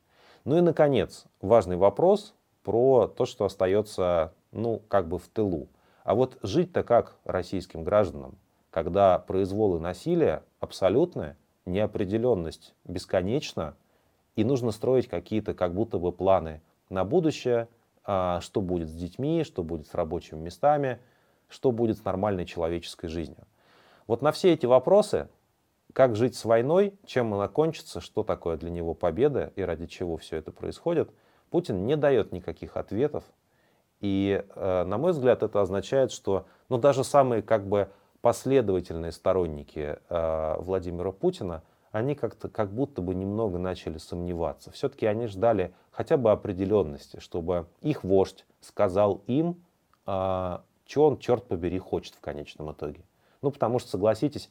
Ну 0.46 0.56
и, 0.56 0.62
наконец, 0.62 1.26
важный 1.42 1.76
вопрос 1.76 2.34
про 2.62 3.06
то, 3.06 3.26
что 3.26 3.44
остается, 3.44 4.32
ну, 4.50 4.80
как 4.88 5.08
бы 5.08 5.18
в 5.18 5.28
тылу. 5.28 5.68
А 6.04 6.14
вот 6.14 6.38
жить-то 6.42 6.84
как 6.84 7.18
российским 7.24 7.84
гражданам, 7.84 8.38
когда 8.70 9.18
произвол 9.18 9.76
и 9.76 9.78
насилие 9.78 10.44
абсолютная, 10.58 11.36
неопределенность 11.66 12.74
бесконечна, 12.84 13.76
и 14.36 14.44
нужно 14.44 14.70
строить 14.70 15.06
какие-то 15.06 15.52
как 15.52 15.74
будто 15.74 15.98
бы 15.98 16.12
планы 16.12 16.62
на 16.88 17.04
будущее, 17.04 17.68
а, 18.04 18.40
что 18.40 18.62
будет 18.62 18.88
с 18.88 18.94
детьми, 18.94 19.44
что 19.44 19.62
будет 19.62 19.86
с 19.86 19.92
рабочими 19.92 20.38
местами– 20.38 20.98
что 21.52 21.70
будет 21.70 21.98
с 21.98 22.04
нормальной 22.04 22.46
человеческой 22.46 23.08
жизнью. 23.08 23.46
Вот 24.06 24.22
на 24.22 24.32
все 24.32 24.52
эти 24.52 24.66
вопросы, 24.66 25.28
как 25.92 26.16
жить 26.16 26.34
с 26.34 26.44
войной, 26.44 26.94
чем 27.04 27.34
она 27.34 27.48
кончится, 27.48 28.00
что 28.00 28.22
такое 28.22 28.56
для 28.56 28.70
него 28.70 28.94
победа 28.94 29.52
и 29.54 29.62
ради 29.62 29.86
чего 29.86 30.16
все 30.16 30.38
это 30.38 30.50
происходит, 30.50 31.10
Путин 31.50 31.84
не 31.84 31.96
дает 31.96 32.32
никаких 32.32 32.76
ответов. 32.76 33.24
И, 34.00 34.42
э, 34.54 34.84
на 34.84 34.98
мой 34.98 35.12
взгляд, 35.12 35.42
это 35.42 35.60
означает, 35.60 36.10
что 36.10 36.46
ну, 36.68 36.78
даже 36.78 37.04
самые 37.04 37.42
как 37.42 37.68
бы 37.68 37.90
последовательные 38.22 39.12
сторонники 39.12 39.98
э, 40.08 40.56
Владимира 40.58 41.12
Путина, 41.12 41.62
они 41.90 42.14
как-то 42.14 42.48
как 42.48 42.72
будто 42.72 43.02
бы 43.02 43.14
немного 43.14 43.58
начали 43.58 43.98
сомневаться. 43.98 44.70
Все-таки 44.70 45.04
они 45.04 45.26
ждали 45.26 45.74
хотя 45.90 46.16
бы 46.16 46.32
определенности, 46.32 47.20
чтобы 47.20 47.66
их 47.82 48.02
вождь 48.02 48.46
сказал 48.60 49.22
им, 49.26 49.62
э, 50.06 50.58
чего 50.92 51.06
он, 51.06 51.16
черт 51.16 51.44
побери, 51.44 51.78
хочет 51.78 52.14
в 52.14 52.20
конечном 52.20 52.70
итоге. 52.72 53.00
Ну, 53.40 53.50
потому 53.50 53.78
что, 53.78 53.88
согласитесь, 53.88 54.50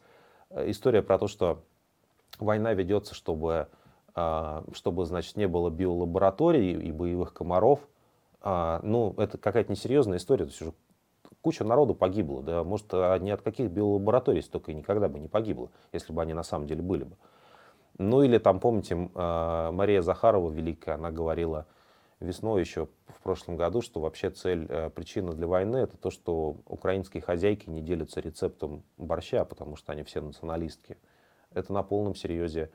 э, 0.49 0.71
история 0.71 1.03
про 1.03 1.19
то, 1.19 1.27
что 1.27 1.63
война 2.39 2.73
ведется, 2.73 3.13
чтобы, 3.13 3.67
а, 4.15 4.63
чтобы 4.73 5.05
значит, 5.05 5.37
не 5.37 5.47
было 5.47 5.69
биолабораторий 5.69 6.71
и 6.71 6.91
боевых 6.91 7.35
комаров, 7.35 7.87
а, 8.41 8.79
ну, 8.81 9.13
это 9.17 9.37
какая-то 9.37 9.71
несерьезная 9.71 10.17
история. 10.17 10.45
То 10.45 10.49
есть 10.49 10.61
уже 10.63 10.73
куча 11.43 11.63
народу 11.63 11.93
погибла. 11.93 12.41
Да, 12.41 12.63
может, 12.63 12.87
а 12.91 13.15
ни 13.19 13.29
от 13.29 13.43
каких 13.43 13.69
биолабораторий 13.69 14.41
столько 14.41 14.71
и 14.71 14.73
никогда 14.73 15.09
бы 15.09 15.19
не 15.19 15.27
погибло, 15.27 15.69
если 15.93 16.11
бы 16.11 16.23
они 16.23 16.33
на 16.33 16.43
самом 16.43 16.65
деле 16.65 16.81
были 16.81 17.03
бы. 17.03 17.17
Ну 17.99 18.23
или 18.23 18.39
там, 18.39 18.59
помните, 18.59 18.95
Мария 18.95 20.01
Захарова 20.01 20.49
Великая, 20.49 20.95
она 20.95 21.11
говорила, 21.11 21.67
весной 22.21 22.61
еще 22.61 22.87
в 23.07 23.21
прошлом 23.21 23.57
году, 23.57 23.81
что 23.81 23.99
вообще 23.99 24.29
цель, 24.29 24.65
э, 24.69 24.89
причина 24.89 25.33
для 25.33 25.47
войны 25.47 25.77
это 25.77 25.97
то, 25.97 26.09
что 26.09 26.57
украинские 26.65 27.21
хозяйки 27.21 27.69
не 27.69 27.81
делятся 27.81 28.21
рецептом 28.21 28.83
борща, 28.97 29.45
потому 29.45 29.75
что 29.75 29.91
они 29.91 30.03
все 30.03 30.21
националистки. 30.21 30.97
Это 31.53 31.73
на 31.73 31.83
полном 31.83 32.15
серьезе 32.15 32.71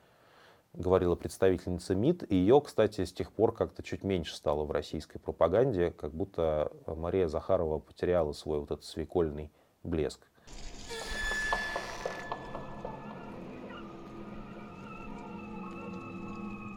говорила 0.72 1.14
представительница 1.14 1.94
МИД. 1.94 2.30
И 2.30 2.36
ее, 2.36 2.60
кстати, 2.60 3.04
с 3.04 3.12
тех 3.12 3.32
пор 3.32 3.54
как-то 3.54 3.82
чуть 3.82 4.04
меньше 4.04 4.36
стало 4.36 4.64
в 4.64 4.70
российской 4.70 5.18
пропаганде, 5.18 5.90
как 5.90 6.12
будто 6.12 6.70
Мария 6.86 7.28
Захарова 7.28 7.78
потеряла 7.78 8.32
свой 8.32 8.60
вот 8.60 8.70
этот 8.70 8.84
свекольный 8.84 9.50
блеск. 9.82 10.20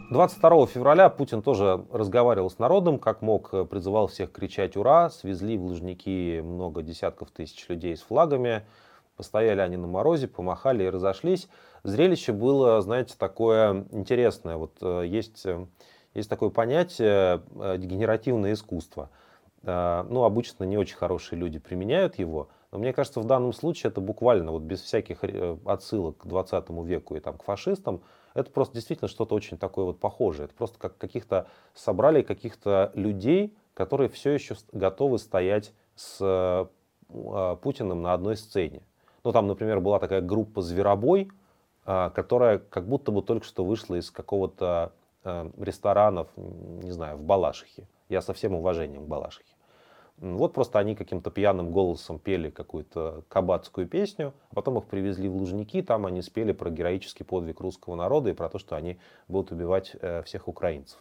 22 0.10 0.66
февраля 0.66 1.08
Путин 1.10 1.44
тоже 1.44 1.86
разговаривал 1.92 2.50
с 2.50 2.58
народом, 2.58 2.98
как 2.98 3.22
мог, 3.22 3.54
э, 3.54 3.64
призывал 3.64 4.08
всех 4.08 4.32
кричать 4.32 4.76
«Ура!», 4.76 5.12
свезли 5.12 5.56
в 5.56 5.66
Лужники 5.66 6.40
много 6.40 6.82
десятков 6.82 7.30
тысяч 7.30 7.70
людей 7.70 7.96
с 7.96 8.02
флагами, 8.02 8.66
постояли 9.18 9.62
они 9.62 9.78
на 9.78 9.86
морозе, 9.86 10.28
помахали 10.28 10.84
и 10.86 10.90
разошлись. 10.90 11.48
Зрелище 11.84 12.34
было, 12.34 12.82
знаете, 12.82 13.14
такое 13.20 13.86
интересное. 13.92 14.58
Вот 14.58 14.78
э, 14.82 15.04
есть, 15.06 15.46
э, 15.46 15.68
есть 16.16 16.28
такое 16.28 16.50
понятие 16.50 17.44
дегенеративное 17.78 18.54
искусство. 18.54 19.10
Ну, 19.62 20.24
обычно 20.24 20.64
не 20.64 20.78
очень 20.78 20.96
хорошие 20.96 21.38
люди 21.38 21.60
применяют 21.60 22.18
его, 22.18 22.48
но 22.72 22.80
мне 22.80 22.94
кажется, 22.94 23.20
в 23.20 23.26
данном 23.26 23.52
случае 23.52 23.90
это 23.92 24.00
буквально, 24.00 24.54
вот 24.54 24.62
без 24.62 24.82
всяких 24.82 25.20
отсылок 25.66 26.20
к 26.20 26.26
20 26.26 26.70
веку 26.86 27.18
и 27.18 27.20
там, 27.20 27.38
к 27.38 27.44
фашистам, 27.44 28.02
это 28.34 28.52
просто 28.52 28.76
действительно 28.76 29.08
что-то 29.08 29.36
очень 29.36 29.58
такое 29.58 29.86
вот 29.86 30.00
похожее. 30.00 30.46
Это 30.46 30.54
просто 30.54 30.80
как 30.80 30.98
каких-то 30.98 31.48
собрали 31.74 32.22
каких-то 32.22 32.92
людей, 32.96 33.56
которые 33.74 34.10
все 34.10 34.32
еще 34.32 34.56
готовы 34.72 35.20
стоять 35.20 35.74
с 35.96 36.18
э, 36.22 37.56
Путиным 37.62 38.02
на 38.02 38.14
одной 38.14 38.38
сцене. 38.38 38.84
Ну, 39.24 39.32
там, 39.32 39.48
например, 39.48 39.80
была 39.80 40.00
такая 40.00 40.22
группа 40.22 40.62
«Зверобой», 40.62 41.30
э, 41.86 42.10
которая 42.14 42.60
как 42.60 42.88
будто 42.88 43.12
бы 43.12 43.22
только 43.22 43.46
что 43.46 43.66
вышла 43.66 43.96
из 43.96 44.12
какого-то 44.12 44.94
э, 45.24 45.50
ресторанов, 45.58 46.28
не 46.36 46.92
знаю, 46.92 47.18
в 47.18 47.24
Балашихе. 47.24 47.88
Я 48.10 48.22
со 48.22 48.34
всем 48.34 48.54
уважением 48.54 49.06
к 49.06 49.08
Балашихе. 49.08 49.54
Вот 50.22 50.54
просто 50.54 50.80
они 50.80 50.96
каким-то 50.96 51.32
пьяным 51.32 51.72
голосом 51.72 52.20
пели 52.20 52.50
какую-то 52.50 53.24
кабацкую 53.30 53.88
песню, 53.88 54.34
а 54.52 54.56
потом 54.56 54.78
их 54.78 54.86
привезли 54.86 55.30
в 55.30 55.36
Лужники, 55.36 55.82
там 55.82 56.06
они 56.06 56.22
спели 56.22 56.52
про 56.52 56.70
героический 56.70 57.24
подвиг 57.24 57.62
русского 57.62 57.96
народа 57.96 58.30
и 58.30 58.34
про 58.34 58.50
то, 58.50 58.60
что 58.60 58.76
они 58.76 59.00
будут 59.30 59.54
убивать 59.54 59.96
э, 60.02 60.22
всех 60.24 60.50
украинцев. 60.50 61.00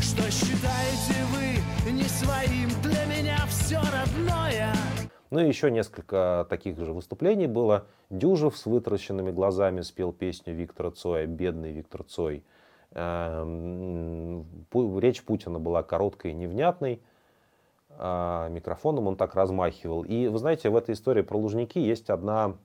Что 0.00 0.30
считаете 0.30 1.14
вы 1.32 1.90
не 1.90 2.04
своим 2.04 2.68
для 2.82 3.04
меня 3.06 3.36
все 3.48 3.78
родное? 3.78 4.72
Ну 5.30 5.40
и 5.40 5.48
еще 5.48 5.72
несколько 5.72 6.46
таких 6.48 6.78
же 6.78 6.92
выступлений 6.92 7.48
было. 7.48 7.86
Дюжев 8.10 8.56
с 8.56 8.66
вытаращенными 8.66 9.32
глазами 9.32 9.80
спел 9.80 10.12
песню 10.12 10.54
Виктора 10.54 10.92
Цоя 10.92 11.26
«Бедный 11.26 11.72
Виктор 11.72 12.04
Цой». 12.04 12.44
Эм, 12.92 14.46
речь 15.00 15.24
Путина 15.24 15.58
была 15.58 15.82
короткой 15.82 16.30
и 16.30 16.34
невнятной. 16.34 17.02
А, 17.98 18.48
микрофоном 18.48 19.06
он 19.06 19.16
так 19.16 19.34
размахивал. 19.34 20.04
И 20.04 20.28
вы 20.28 20.38
знаете, 20.38 20.70
в 20.70 20.76
этой 20.76 20.94
истории 20.94 21.22
про 21.22 21.36
Лужники 21.36 21.78
есть 21.78 22.10
одна... 22.10 22.56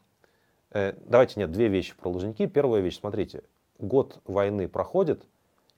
Э, 0.71 0.93
давайте, 1.05 1.39
нет, 1.39 1.51
две 1.51 1.67
вещи 1.67 1.95
про 1.95 2.09
Лужники. 2.09 2.45
Первая 2.45 2.81
вещь, 2.81 2.99
смотрите, 2.99 3.43
год 3.79 4.19
войны 4.25 4.67
проходит, 4.67 5.25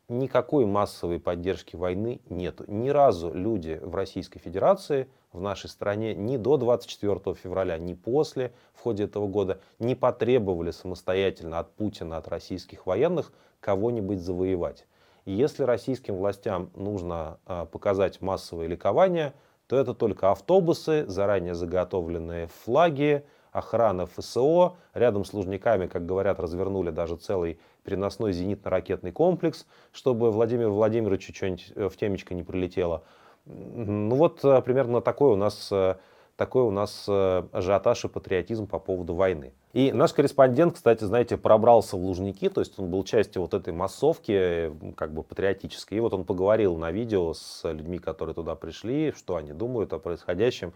никакой 0.10 0.66
массовой 0.66 1.20
поддержки 1.20 1.76
войны 1.76 2.22
нет. 2.30 2.62
Ни 2.68 2.89
разу 2.89 3.34
люди 3.34 3.80
в 3.82 3.96
Российской 3.96 4.39
Федерации, 4.39 5.08
в 5.32 5.42
нашей 5.42 5.70
стране, 5.70 6.13
ни 6.13 6.38
до 6.38 6.58
24 6.58 7.36
февраля, 7.36 7.78
ни 7.78 7.94
после, 7.94 8.54
в 8.74 8.82
ходе 8.82 9.06
этого 9.06 9.28
года, 9.28 9.60
не 9.80 9.96
потребовали 9.96 10.72
самостоятельно 10.72 11.60
от 11.60 11.72
Путина, 11.74 12.18
от 12.18 12.28
российских 12.28 12.86
военных 12.86 13.32
кого-нибудь 13.60 14.20
завоевать. 14.20 14.86
Если 15.26 15.64
российским 15.64 16.16
властям 16.16 16.70
нужно 16.76 17.40
а, 17.46 17.66
показать 17.66 18.22
массовое 18.22 18.68
ликование, 18.68 19.34
то 19.68 19.78
это 19.78 19.94
только 19.94 20.32
автобусы, 20.32 21.06
заранее 21.08 21.56
заготовленные 21.56 22.48
флаги, 22.48 23.26
охрана 23.54 24.06
ФСО. 24.06 24.76
Рядом 24.94 25.24
с 25.24 25.34
Лужниками, 25.34 25.88
как 25.88 26.06
говорят, 26.06 26.40
развернули 26.40 26.90
даже 26.90 27.16
целый 27.16 27.60
переносной 27.84 28.34
зенитно-ракетный 28.34 29.12
комплекс, 29.12 29.66
чтобы 29.94 30.32
Владимиру 30.32 30.74
Владимировичу 30.74 31.34
что-нибудь 31.34 31.72
э, 31.76 31.88
в 31.88 31.96
темечко 31.96 32.34
не 32.34 32.44
прилетело. 32.44 33.04
Ну 33.46 34.16
вот 34.16 34.44
э, 34.44 34.62
примерно 34.62 35.02
такой 35.02 35.32
у 35.32 35.36
нас 35.36 35.70
э, 35.72 35.96
такой 36.36 36.64
у 36.64 36.72
нас 36.72 37.08
ажиотаж 37.08 38.06
и 38.06 38.08
патриотизм 38.08 38.68
по 38.68 38.80
поводу 38.80 39.14
войны. 39.14 39.54
И 39.74 39.92
наш 39.92 40.14
корреспондент, 40.14 40.76
кстати, 40.76 41.04
знаете, 41.04 41.36
пробрался 41.36 41.98
в 41.98 42.00
Лужники, 42.00 42.48
то 42.48 42.62
есть 42.62 42.78
он 42.78 42.92
был 42.92 43.04
частью 43.04 43.42
вот 43.42 43.56
этой 43.56 43.74
массовки, 43.74 44.72
как 44.96 45.12
бы 45.12 45.24
патриотической. 45.24 45.98
И 45.98 46.02
вот 46.02 46.14
он 46.14 46.26
поговорил 46.26 46.78
на 46.78 46.92
видео 46.92 47.34
с 47.34 47.68
людьми, 47.68 47.98
которые 47.98 48.36
туда 48.36 48.54
пришли, 48.54 49.12
что 49.18 49.36
они 49.36 49.52
думают 49.52 49.92
о 49.92 49.98
происходящем. 49.98 50.74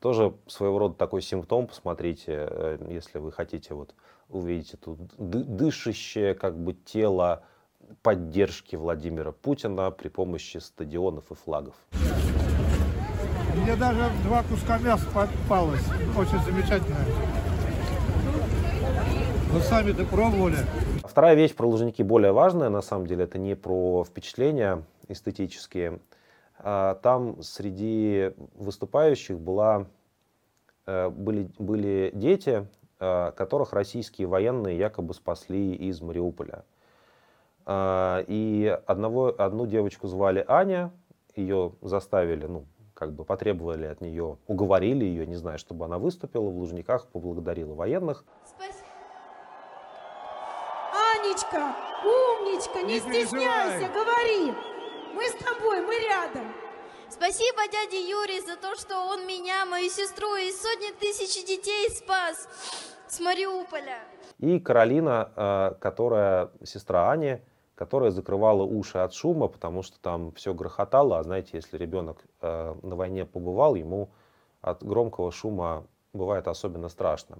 Тоже 0.00 0.34
своего 0.48 0.80
рода 0.80 0.94
такой 0.94 1.22
симптом, 1.22 1.68
посмотрите, 1.68 2.78
если 2.88 3.18
вы 3.18 3.30
хотите 3.30 3.74
вот 3.74 3.94
увидеть 4.28 4.74
это 4.74 4.96
дышащее 5.18 6.34
как 6.34 6.58
бы 6.58 6.72
тело 6.72 7.44
поддержки 8.02 8.74
Владимира 8.74 9.30
Путина 9.30 9.92
при 9.92 10.08
помощи 10.08 10.56
стадионов 10.56 11.30
и 11.30 11.34
флагов. 11.36 11.74
Мне 13.62 13.76
даже 13.76 14.10
два 14.24 14.42
куска 14.42 14.78
мяса 14.78 15.06
попалось. 15.12 15.84
Очень 16.16 16.42
замечательно. 16.44 16.96
Вы 19.52 19.60
сами-то 19.62 20.04
пробовали? 20.04 20.58
Вторая 21.02 21.34
вещь 21.34 21.56
про 21.56 21.66
Лужники 21.66 22.02
более 22.02 22.30
важная, 22.30 22.68
на 22.68 22.82
самом 22.82 23.06
деле, 23.06 23.24
это 23.24 23.36
не 23.36 23.56
про 23.56 24.04
впечатления 24.04 24.84
эстетические. 25.08 25.98
А 26.58 26.94
там 26.96 27.42
среди 27.42 28.32
выступающих 28.54 29.40
была, 29.40 29.86
э, 30.86 31.08
были, 31.08 31.50
были 31.58 32.12
дети, 32.14 32.68
э, 33.00 33.32
которых 33.36 33.72
российские 33.72 34.28
военные 34.28 34.78
якобы 34.78 35.14
спасли 35.14 35.74
из 35.74 36.00
Мариуполя. 36.00 36.64
А, 37.66 38.24
и 38.28 38.78
одного, 38.86 39.34
одну 39.36 39.66
девочку 39.66 40.06
звали 40.06 40.44
Аня, 40.46 40.92
ее 41.34 41.72
заставили, 41.82 42.46
ну, 42.46 42.66
как 42.94 43.14
бы 43.14 43.24
потребовали 43.24 43.86
от 43.86 44.00
нее, 44.00 44.36
уговорили 44.46 45.04
ее, 45.06 45.26
не 45.26 45.36
знаю, 45.36 45.58
чтобы 45.58 45.86
она 45.86 45.98
выступила 45.98 46.50
в 46.50 46.58
Лужниках, 46.58 47.06
поблагодарила 47.08 47.74
военных. 47.74 48.24
Анечка, 51.30 51.76
умничка, 52.02 52.82
не, 52.82 52.94
не 52.94 52.98
стесняйся, 52.98 53.88
говори. 53.94 54.52
Мы 55.14 55.24
с 55.28 55.34
тобой, 55.34 55.80
мы 55.80 55.94
рядом. 56.00 56.52
Спасибо 57.08 57.68
дяде 57.70 58.00
Юрий 58.00 58.40
за 58.40 58.56
то, 58.56 58.74
что 58.74 58.96
он 59.06 59.28
меня, 59.28 59.64
мою 59.64 59.88
сестру 59.90 60.34
и 60.34 60.50
сотни 60.50 60.90
тысяч 60.98 61.46
детей 61.46 61.88
спас 61.90 62.48
с 63.06 63.20
Мариуполя. 63.20 63.98
И 64.38 64.58
Каролина, 64.58 65.30
а, 65.36 65.74
которая 65.74 66.50
сестра 66.64 67.12
Ани, 67.12 67.38
которая 67.76 68.10
закрывала 68.10 68.64
уши 68.64 68.98
от 68.98 69.14
шума, 69.14 69.46
потому 69.46 69.84
что 69.84 70.00
там 70.00 70.32
все 70.32 70.52
грохотало. 70.52 71.20
А 71.20 71.22
знаете, 71.22 71.50
если 71.52 71.78
ребенок 71.78 72.24
э, 72.40 72.74
на 72.82 72.96
войне 72.96 73.24
побывал, 73.24 73.76
ему 73.76 74.10
от 74.62 74.82
громкого 74.82 75.30
шума 75.30 75.86
бывает 76.12 76.48
особенно 76.48 76.88
страшно. 76.88 77.38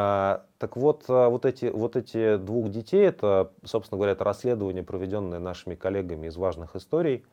А, 0.00 0.44
так 0.58 0.76
вот, 0.76 1.06
э, 1.08 1.26
вот 1.26 1.44
эти, 1.44 1.64
вот 1.64 1.96
эти 1.96 2.36
двух 2.36 2.70
детей, 2.70 3.04
это, 3.04 3.50
собственно 3.64 3.98
говоря, 3.98 4.12
это 4.12 4.22
расследование, 4.22 4.84
проведенное 4.84 5.40
нашими 5.40 5.74
коллегами 5.74 6.28
из 6.28 6.36
важных 6.36 6.76
историй. 6.76 7.26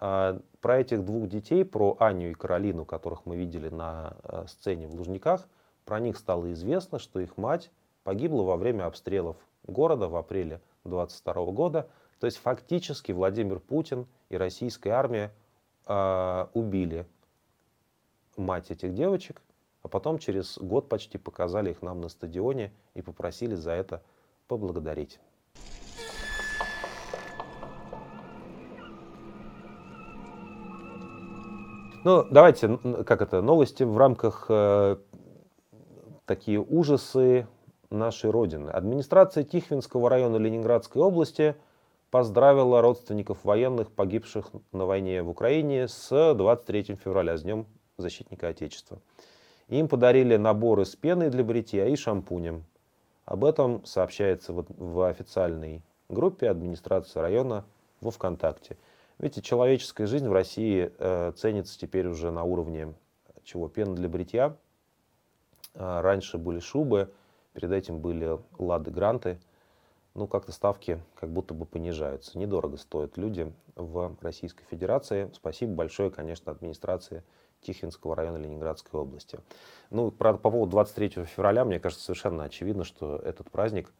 А, 0.00 0.40
про 0.60 0.80
этих 0.80 1.04
двух 1.04 1.28
детей, 1.28 1.64
про 1.64 1.96
Аню 2.00 2.30
и 2.30 2.34
Каролину, 2.34 2.84
которых 2.84 3.24
мы 3.24 3.36
видели 3.36 3.68
на 3.68 4.16
сцене 4.48 4.88
в 4.88 4.96
Лужниках, 4.96 5.46
про 5.84 6.00
них 6.00 6.16
стало 6.16 6.52
известно, 6.54 6.98
что 6.98 7.20
их 7.20 7.36
мать 7.36 7.70
погибла 8.02 8.42
во 8.42 8.56
время 8.56 8.86
обстрелов 8.86 9.36
города 9.64 10.08
в 10.08 10.16
апреле 10.16 10.60
22 10.86 11.52
года. 11.52 11.88
То 12.18 12.26
есть 12.26 12.38
фактически 12.38 13.12
Владимир 13.12 13.60
Путин 13.60 14.08
и 14.28 14.36
российская 14.36 14.90
армия 14.90 15.32
убили 16.52 17.06
мать 18.36 18.72
этих 18.72 18.92
девочек, 18.92 19.40
а 19.88 19.90
потом 19.90 20.18
через 20.18 20.58
год 20.58 20.90
почти 20.90 21.16
показали 21.16 21.70
их 21.70 21.80
нам 21.80 22.02
на 22.02 22.10
стадионе 22.10 22.72
и 22.92 23.00
попросили 23.00 23.54
за 23.54 23.72
это 23.72 24.02
поблагодарить. 24.46 25.18
Ну, 32.04 32.26
давайте, 32.30 32.76
как 33.06 33.22
это, 33.22 33.40
новости 33.40 33.82
в 33.82 33.96
рамках 33.96 34.46
э, 34.50 34.96
такие 36.26 36.60
ужасы, 36.60 37.48
нашей 37.88 38.30
Родины. 38.30 38.68
Администрация 38.68 39.44
Тихвинского 39.44 40.10
района 40.10 40.36
Ленинградской 40.36 41.00
области 41.00 41.56
поздравила 42.10 42.82
родственников 42.82 43.42
военных, 43.42 43.90
погибших 43.90 44.50
на 44.72 44.84
войне 44.84 45.22
в 45.22 45.30
Украине 45.30 45.88
с 45.88 46.34
23 46.34 46.96
февраля, 47.02 47.38
с 47.38 47.42
Днем 47.42 47.66
Защитника 47.96 48.48
Отечества. 48.48 49.00
Им 49.68 49.88
подарили 49.88 50.36
наборы 50.36 50.84
с 50.84 50.96
пеной 50.96 51.30
для 51.30 51.44
бритья 51.44 51.86
и 51.86 51.96
шампунем. 51.96 52.64
Об 53.24 53.44
этом 53.44 53.84
сообщается 53.84 54.52
в, 54.52 55.08
официальной 55.08 55.82
группе 56.08 56.48
администрации 56.48 57.20
района 57.20 57.64
во 58.00 58.10
ВКонтакте. 58.10 58.76
Видите, 59.18 59.42
человеческая 59.42 60.06
жизнь 60.06 60.28
в 60.28 60.32
России 60.32 60.90
э, 60.98 61.32
ценится 61.36 61.78
теперь 61.78 62.06
уже 62.06 62.30
на 62.30 62.44
уровне 62.44 62.94
чего? 63.44 63.68
Пена 63.68 63.94
для 63.94 64.08
бритья. 64.08 64.56
Э, 65.74 66.00
раньше 66.00 66.38
были 66.38 66.60
шубы, 66.60 67.12
Перед 67.58 67.72
этим 67.72 67.98
были 67.98 68.38
лады 68.56 68.92
гранты. 68.92 69.40
Ну, 70.14 70.28
как-то 70.28 70.52
ставки 70.52 71.02
как 71.16 71.28
будто 71.28 71.54
бы 71.54 71.66
понижаются. 71.66 72.38
Недорого 72.38 72.76
стоят 72.76 73.16
люди 73.16 73.52
в 73.74 74.16
Российской 74.20 74.64
Федерации. 74.66 75.28
Спасибо 75.34 75.72
большое, 75.72 76.12
конечно, 76.12 76.52
администрации 76.52 77.24
Тихвинского 77.60 78.16
района 78.16 78.36
Ленинградской 78.36 79.00
области. 79.00 79.40
Ну, 79.90 80.10
правда, 80.10 80.40
по 80.40 80.50
поводу 80.50 80.72
23 80.72 81.24
февраля, 81.24 81.64
мне 81.64 81.80
кажется, 81.80 82.04
совершенно 82.04 82.44
очевидно, 82.44 82.84
что 82.84 83.16
этот 83.16 83.50
праздник 83.50 83.92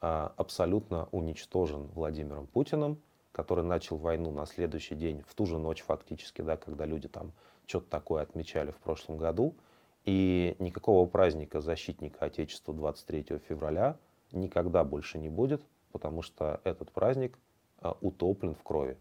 а, 0.00 0.32
абсолютно 0.36 1.08
уничтожен 1.12 1.86
Владимиром 1.94 2.46
Путиным, 2.46 3.00
который 3.30 3.64
начал 3.64 3.96
войну 3.96 4.30
на 4.30 4.46
следующий 4.46 4.94
день, 4.94 5.22
в 5.26 5.34
ту 5.34 5.46
же 5.46 5.58
ночь 5.58 5.82
фактически, 5.82 6.42
да, 6.42 6.56
когда 6.56 6.84
люди 6.84 7.08
там 7.08 7.32
что-то 7.66 7.88
такое 7.88 8.22
отмечали 8.22 8.70
в 8.70 8.78
прошлом 8.78 9.18
году. 9.18 9.54
И 10.04 10.56
никакого 10.58 11.06
праздника 11.08 11.60
защитника 11.60 12.24
Отечества 12.24 12.74
23 12.74 13.38
февраля 13.48 13.96
никогда 14.32 14.82
больше 14.82 15.18
не 15.18 15.28
будет, 15.28 15.62
потому 15.92 16.22
что 16.22 16.60
этот 16.64 16.90
праздник 16.90 17.38
а, 17.80 17.96
утоплен 18.00 18.54
в 18.54 18.62
крови. 18.62 18.96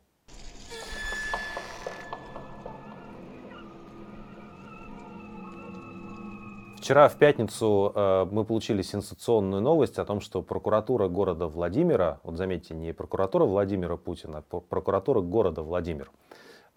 Вчера 6.91 7.07
в 7.07 7.15
пятницу 7.15 7.93
э, 7.95 8.25
мы 8.31 8.43
получили 8.43 8.81
сенсационную 8.81 9.61
новость 9.61 9.97
о 9.97 10.03
том, 10.03 10.19
что 10.19 10.41
прокуратура 10.41 11.07
города 11.07 11.47
Владимира, 11.47 12.19
вот 12.23 12.35
заметьте, 12.35 12.73
не 12.73 12.93
прокуратура 12.93 13.45
Владимира 13.45 13.95
Путина, 13.95 14.39
а 14.39 14.59
прокуратура 14.59 15.21
города 15.21 15.61
Владимир, 15.61 16.11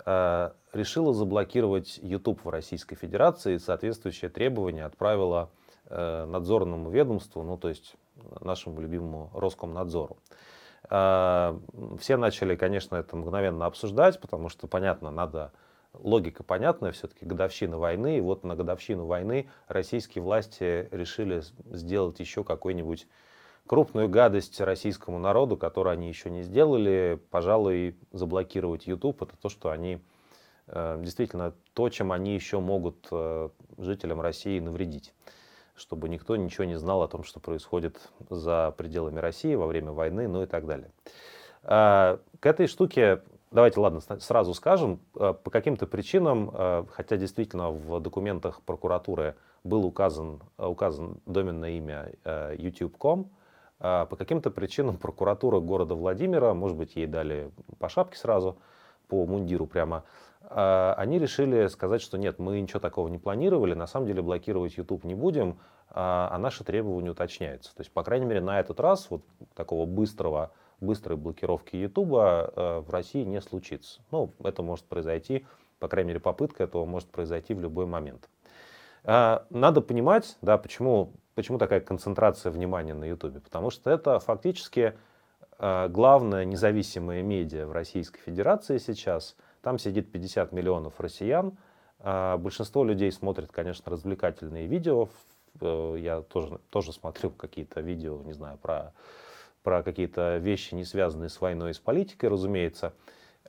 Э, 0.06 0.50
решила 0.72 1.12
заблокировать 1.12 1.98
YouTube 2.00 2.44
в 2.44 2.48
Российской 2.48 2.94
Федерации 2.94 3.54
и 3.54 3.58
соответствующее 3.58 4.30
требование 4.30 4.84
отправила 4.84 5.50
э, 5.86 6.26
надзорному 6.26 6.90
ведомству, 6.90 7.42
ну 7.42 7.56
то 7.56 7.68
есть 7.68 7.96
нашему 8.40 8.80
любимому 8.80 9.30
Роскомнадзору. 9.34 10.16
Все 10.84 12.16
начали, 12.16 12.54
конечно, 12.54 12.94
это 12.94 13.16
мгновенно 13.16 13.66
обсуждать, 13.66 14.20
потому 14.20 14.48
что, 14.48 14.68
понятно, 14.68 15.10
надо 15.10 15.50
логика 15.94 16.42
понятная, 16.42 16.92
все-таки 16.92 17.24
годовщина 17.24 17.78
войны, 17.78 18.18
и 18.18 18.20
вот 18.20 18.44
на 18.44 18.56
годовщину 18.56 19.06
войны 19.06 19.48
российские 19.68 20.22
власти 20.22 20.88
решили 20.90 21.42
сделать 21.72 22.20
еще 22.20 22.44
какой-нибудь 22.44 23.06
крупную 23.66 24.08
гадость 24.08 24.60
российскому 24.60 25.18
народу, 25.18 25.56
которую 25.56 25.94
они 25.94 26.08
еще 26.08 26.30
не 26.30 26.42
сделали, 26.42 27.20
пожалуй, 27.30 27.96
заблокировать 28.12 28.86
YouTube, 28.86 29.22
это 29.22 29.36
то, 29.36 29.48
что 29.48 29.70
они 29.70 30.00
э, 30.66 31.00
действительно 31.02 31.54
то, 31.72 31.88
чем 31.88 32.12
они 32.12 32.34
еще 32.34 32.60
могут 32.60 33.08
э, 33.10 33.48
жителям 33.78 34.20
России 34.20 34.58
навредить 34.60 35.14
чтобы 35.76 36.08
никто 36.08 36.36
ничего 36.36 36.64
не 36.64 36.78
знал 36.78 37.02
о 37.02 37.08
том, 37.08 37.24
что 37.24 37.40
происходит 37.40 37.98
за 38.30 38.72
пределами 38.76 39.18
России 39.18 39.54
во 39.54 39.66
время 39.66 39.90
войны, 39.90 40.28
ну 40.28 40.42
и 40.42 40.46
так 40.46 40.66
далее. 40.66 40.90
А, 41.62 42.20
к 42.40 42.46
этой 42.46 42.66
штуке, 42.66 43.22
давайте, 43.54 43.80
ладно, 43.80 44.00
сразу 44.00 44.52
скажем, 44.52 45.00
а, 45.14 45.32
по 45.32 45.50
каким-то 45.50 45.86
причинам, 45.86 46.50
а, 46.52 46.86
хотя 46.90 47.16
действительно 47.16 47.70
в 47.70 48.00
документах 48.00 48.60
прокуратуры 48.62 49.36
был 49.62 49.86
указан, 49.86 50.42
указан 50.58 51.18
доменное 51.24 51.70
имя 51.70 52.12
youtube.com, 52.24 53.30
по 53.78 54.16
каким-то 54.16 54.50
причинам 54.50 54.98
прокуратура 54.98 55.60
города 55.60 55.94
Владимира, 55.94 56.52
может 56.54 56.76
быть, 56.76 56.96
ей 56.96 57.06
дали 57.06 57.50
по 57.78 57.88
шапке 57.88 58.18
сразу, 58.18 58.58
по 59.08 59.24
мундиру 59.26 59.66
прямо, 59.66 60.04
они 60.48 61.18
решили 61.18 61.66
сказать, 61.68 62.02
что 62.02 62.18
нет, 62.18 62.38
мы 62.38 62.60
ничего 62.60 62.78
такого 62.78 63.08
не 63.08 63.18
планировали, 63.18 63.74
на 63.74 63.86
самом 63.86 64.06
деле 64.06 64.22
блокировать 64.22 64.76
YouTube 64.76 65.04
не 65.04 65.14
будем, 65.14 65.58
а 65.90 66.36
наши 66.38 66.62
требования 66.64 67.10
уточняются. 67.10 67.74
То 67.74 67.80
есть, 67.80 67.92
по 67.92 68.02
крайней 68.02 68.26
мере, 68.26 68.40
на 68.40 68.60
этот 68.60 68.80
раз 68.80 69.10
вот 69.10 69.22
такого 69.54 69.86
быстрого, 69.86 70.52
быстрой 70.84 71.16
блокировки 71.16 71.76
YouTube 71.76 72.12
а, 72.14 72.80
в 72.80 72.90
России 72.90 73.24
не 73.24 73.40
случится. 73.40 74.00
Ну, 74.10 74.32
это 74.42 74.62
может 74.62 74.84
произойти, 74.84 75.46
по 75.78 75.88
крайней 75.88 76.08
мере, 76.08 76.20
попытка 76.20 76.64
этого 76.64 76.84
может 76.84 77.08
произойти 77.10 77.54
в 77.54 77.60
любой 77.60 77.86
момент. 77.86 78.28
Надо 79.04 79.82
понимать, 79.82 80.38
да, 80.40 80.56
почему, 80.56 81.12
почему 81.34 81.58
такая 81.58 81.80
концентрация 81.80 82.50
внимания 82.50 82.94
на 82.94 83.04
YouTube. 83.04 83.42
Потому 83.42 83.68
что 83.68 83.90
это 83.90 84.18
фактически 84.18 84.94
главное 85.58 86.46
независимое 86.46 87.20
медиа 87.22 87.66
в 87.66 87.72
Российской 87.72 88.20
Федерации 88.20 88.78
сейчас– 88.78 89.36
там 89.64 89.78
сидит 89.78 90.12
50 90.12 90.52
миллионов 90.52 91.00
россиян. 91.00 91.56
А, 91.98 92.36
большинство 92.36 92.84
людей 92.84 93.10
смотрит, 93.10 93.50
конечно, 93.50 93.90
развлекательные 93.90 94.66
видео. 94.66 95.08
Э, 95.60 95.96
я 95.98 96.20
тоже, 96.20 96.60
тоже 96.68 96.92
смотрю 96.92 97.30
какие-то 97.30 97.80
видео, 97.80 98.20
не 98.24 98.34
знаю, 98.34 98.58
про, 98.58 98.92
про 99.64 99.82
какие-то 99.82 100.36
вещи, 100.36 100.74
не 100.74 100.84
связанные 100.84 101.30
с 101.30 101.40
войной 101.40 101.70
и 101.70 101.74
с 101.74 101.78
политикой, 101.78 102.26
разумеется. 102.26 102.92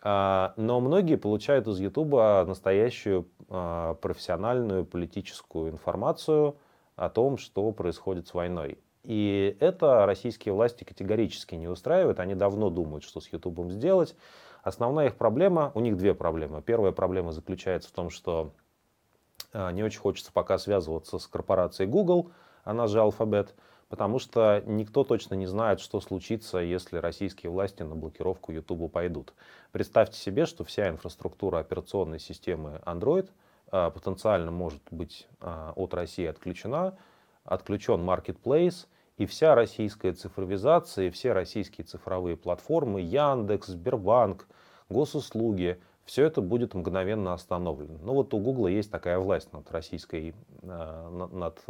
А, 0.02 0.54
но 0.56 0.80
многие 0.80 1.18
получают 1.18 1.68
из 1.68 1.80
Ютуба 1.80 2.44
настоящую 2.48 3.28
а, 3.50 3.96
профессиональную 3.96 4.86
политическую 4.86 5.70
информацию 5.70 6.56
о 6.96 7.10
том, 7.10 7.38
что 7.38 7.72
происходит 7.74 8.28
с 8.28 8.34
войной. 8.34 8.80
И 9.04 9.56
это 9.60 10.06
российские 10.06 10.54
власти 10.54 10.84
категорически 10.84 11.54
не 11.56 11.68
устраивают. 11.68 12.20
Они 12.20 12.34
давно 12.34 12.70
думают, 12.70 13.04
что 13.04 13.20
с 13.20 13.28
Ютубом 13.32 13.70
сделать. 13.70 14.16
Основная 14.64 15.08
их 15.08 15.16
проблема, 15.16 15.72
у 15.76 15.80
них 15.82 15.98
две 15.98 16.16
проблемы. 16.16 16.62
Первая 16.62 16.92
проблема 16.92 17.34
заключается 17.34 17.90
в 17.90 17.92
том, 17.92 18.10
что 18.10 18.54
э, 19.54 19.72
не 19.74 19.84
очень 19.84 20.00
хочется 20.00 20.32
пока 20.32 20.58
связываться 20.58 21.20
с 21.20 21.28
корпорацией 21.28 21.88
Google, 21.88 22.32
она 22.64 22.88
же 22.88 22.98
Alphabet, 22.98 23.50
потому 23.90 24.20
что 24.20 24.64
никто 24.66 25.04
точно 25.04 25.36
не 25.36 25.46
знает, 25.46 25.80
что 25.80 26.00
случится, 26.02 26.58
если 26.60 26.98
российские 26.98 27.52
власти 27.52 27.84
на 27.84 27.96
блокировку 27.96 28.52
YouTube 28.52 28.92
пойдут. 28.92 29.34
Представьте 29.72 30.18
себе, 30.18 30.46
что 30.46 30.64
вся 30.64 30.90
инфраструктура 30.90 31.60
операционной 31.60 32.20
системы 32.20 32.82
Android 32.86 33.30
э, 33.72 33.92
потенциально 33.92 34.52
может 34.52 34.82
быть 34.92 35.28
э, 35.42 35.74
от 35.76 35.94
России 35.94 36.26
отключена, 36.26 36.98
отключен 37.44 38.02
Marketplace, 38.02 38.88
и 39.18 39.26
вся 39.26 39.56
российская 39.56 40.12
цифровизация, 40.12 41.10
все 41.10 41.32
российские 41.32 41.86
цифровые 41.86 42.36
платформы, 42.36 43.00
Яндекс, 43.00 43.68
Сбербанк, 43.68 44.46
госуслуги, 44.90 45.80
все 46.04 46.26
это 46.26 46.42
будет 46.42 46.74
мгновенно 46.74 47.34
остановлено. 47.34 47.98
Ну 48.04 48.14
вот 48.14 48.34
у 48.34 48.40
Гугла 48.40 48.68
есть 48.68 48.92
такая 48.92 49.18
власть 49.20 49.54
над 49.54 49.72
российской, 49.72 50.36
э, 50.62 51.28
над, 51.32 51.64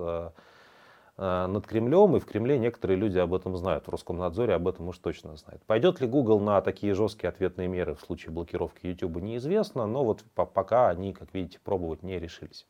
над 1.18 1.66
Кремлем, 1.66 2.18
и 2.18 2.20
в 2.20 2.26
Кремле 2.26 2.58
некоторые 2.58 2.98
люди 2.98 3.18
об 3.18 3.34
этом 3.34 3.56
знают, 3.56 3.88
в 3.88 3.90
Роскомнадзоре 3.90 4.54
об 4.54 4.68
этом 4.68 4.90
уж 4.90 4.98
точно 4.98 5.36
знают. 5.38 5.64
Пойдет 5.66 6.02
ли 6.02 6.08
Google 6.08 6.40
на 6.40 6.62
такие 6.62 6.94
жесткие 6.94 7.30
ответные 7.30 7.68
меры 7.68 7.96
в 7.96 8.02
случае 8.02 8.32
блокировки 8.34 8.88
YouTube, 8.88 9.18
неизвестно, 9.22 9.86
но 9.88 10.04
вот 10.04 10.24
пока 10.34 10.90
они, 10.90 11.14
как 11.14 11.34
видите, 11.34 11.60
пробовать 11.64 12.04
не 12.04 12.20
решились. 12.20 12.66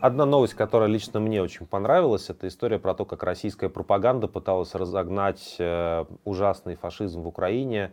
Одна 0.00 0.26
новость, 0.26 0.54
которая 0.54 0.88
лично 0.88 1.18
мне 1.18 1.42
очень 1.42 1.66
понравилась, 1.66 2.30
это 2.30 2.46
история 2.46 2.78
про 2.78 2.94
то, 2.94 3.04
как 3.04 3.24
российская 3.24 3.68
пропаганда 3.68 4.28
пыталась 4.28 4.72
разогнать 4.76 5.56
э, 5.58 6.04
ужасный 6.24 6.76
фашизм 6.76 7.22
в 7.22 7.26
Украине, 7.26 7.92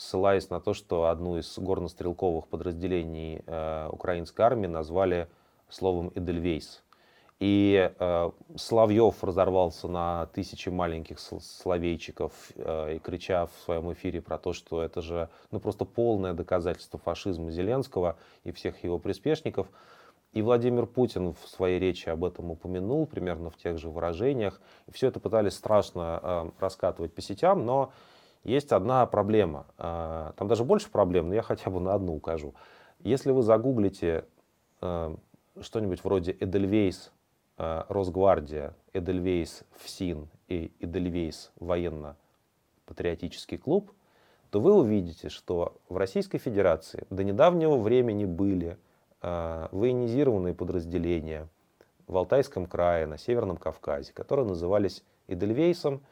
ссылаясь 0.00 0.48
на 0.48 0.60
то, 0.60 0.72
что 0.72 1.08
одну 1.08 1.36
из 1.36 1.58
горнострелковых 1.58 2.48
подразделений 2.48 3.42
э, 3.46 3.88
украинской 3.92 4.40
армии 4.40 4.66
назвали 4.66 5.28
словом 5.68 6.10
«эдельвейс». 6.14 6.82
И 7.38 7.90
э, 7.98 8.30
Соловьев 8.56 9.22
разорвался 9.22 9.88
на 9.88 10.26
тысячи 10.26 10.68
маленьких 10.68 11.18
словейчиков 11.18 12.32
э, 12.54 12.96
и 12.96 12.98
крича 12.98 13.46
в 13.46 13.52
своем 13.64 13.92
эфире 13.92 14.22
про 14.22 14.38
то, 14.38 14.52
что 14.52 14.82
это 14.82 15.02
же 15.02 15.28
ну, 15.50 15.60
просто 15.60 15.84
полное 15.84 16.32
доказательство 16.32 16.98
фашизма 16.98 17.50
Зеленского 17.50 18.16
и 18.44 18.52
всех 18.52 18.82
его 18.82 18.98
приспешников– 18.98 19.68
и 20.32 20.42
Владимир 20.42 20.86
Путин 20.86 21.32
в 21.32 21.48
своей 21.48 21.80
речи 21.80 22.08
об 22.08 22.24
этом 22.24 22.52
упомянул, 22.52 23.04
примерно 23.04 23.50
в 23.50 23.56
тех 23.56 23.78
же 23.78 23.88
выражениях. 23.88 24.60
Все 24.88 25.08
это 25.08 25.18
пытались 25.18 25.54
страшно 25.54 26.20
э, 26.22 26.50
раскатывать 26.60 27.12
по 27.12 27.20
сетям, 27.20 27.66
но 27.66 27.92
есть 28.44 28.72
одна 28.72 29.06
проблема. 29.06 29.66
Э, 29.78 30.32
там 30.36 30.48
даже 30.48 30.64
больше 30.64 30.90
проблем, 30.90 31.28
но 31.28 31.34
я 31.34 31.42
хотя 31.42 31.70
бы 31.70 31.80
на 31.80 31.94
одну 31.94 32.14
укажу. 32.14 32.54
Если 33.00 33.30
вы 33.30 33.42
загуглите 33.42 34.24
э, 34.80 35.16
что-нибудь 35.60 36.02
вроде 36.04 36.36
Эдельвейс 36.38 37.12
э, 37.58 37.84
Росгвардия, 37.88 38.74
Эдельвейс 38.92 39.64
ФСИН 39.76 40.28
и 40.48 40.72
Эдельвейс 40.80 41.52
военно-патриотический 41.56 43.58
клуб, 43.58 43.92
то 44.50 44.60
вы 44.60 44.74
увидите, 44.74 45.28
что 45.28 45.76
в 45.88 45.96
Российской 45.96 46.38
Федерации 46.38 47.06
до 47.10 47.24
недавнего 47.24 47.76
времени 47.76 48.24
были 48.24 48.78
Э, 49.22 49.68
военизированные 49.70 50.54
подразделения 50.54 51.46
в 52.06 52.16
Алтайском 52.16 52.64
крае, 52.64 53.06
на 53.06 53.18
Северном 53.18 53.58
Кавказе, 53.58 54.14
которые 54.14 54.46
назывались 54.46 55.04
Эдельвейсом. 55.28 56.02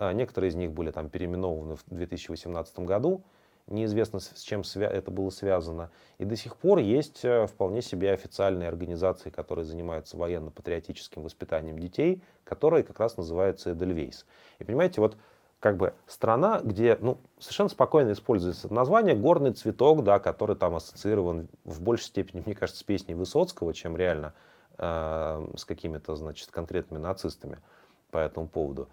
Э, 0.00 0.12
некоторые 0.12 0.48
из 0.48 0.56
них 0.56 0.72
были 0.72 0.90
там 0.90 1.08
переименованы 1.08 1.76
в 1.76 1.84
2018 1.86 2.80
году. 2.80 3.22
Неизвестно, 3.68 4.18
с 4.18 4.40
чем 4.40 4.62
это 4.74 5.10
было 5.12 5.30
связано. 5.30 5.90
И 6.18 6.24
до 6.24 6.34
сих 6.34 6.56
пор 6.56 6.78
есть 6.78 7.24
э, 7.24 7.46
вполне 7.46 7.82
себе 7.82 8.12
официальные 8.12 8.68
организации, 8.68 9.30
которые 9.30 9.64
занимаются 9.64 10.16
военно-патриотическим 10.16 11.22
воспитанием 11.22 11.78
детей, 11.78 12.20
которые 12.42 12.82
как 12.82 12.98
раз 12.98 13.16
называются 13.16 13.72
Эдельвейс. 13.72 14.26
И 14.58 14.64
понимаете, 14.64 15.00
вот 15.00 15.16
как 15.60 15.76
бы 15.76 15.92
страна, 16.06 16.60
где 16.64 16.96
ну, 17.00 17.18
совершенно 17.38 17.68
спокойно 17.68 18.12
используется 18.12 18.72
название 18.72 19.14
горный 19.14 19.52
цветок, 19.52 20.02
да, 20.02 20.18
который 20.18 20.56
там 20.56 20.74
ассоциирован 20.74 21.48
в 21.64 21.80
большей 21.82 22.06
степени, 22.06 22.42
мне 22.46 22.56
кажется, 22.56 22.80
с 22.80 22.84
песней 22.84 23.14
Высоцкого, 23.14 23.72
чем 23.72 23.96
реально 23.96 24.32
э, 24.78 25.46
с 25.56 25.64
какими-то, 25.64 26.16
значит, 26.16 26.50
конкретными 26.50 27.00
нацистами 27.00 27.58
по 28.10 28.18
этому 28.18 28.48
поводу. 28.48 28.88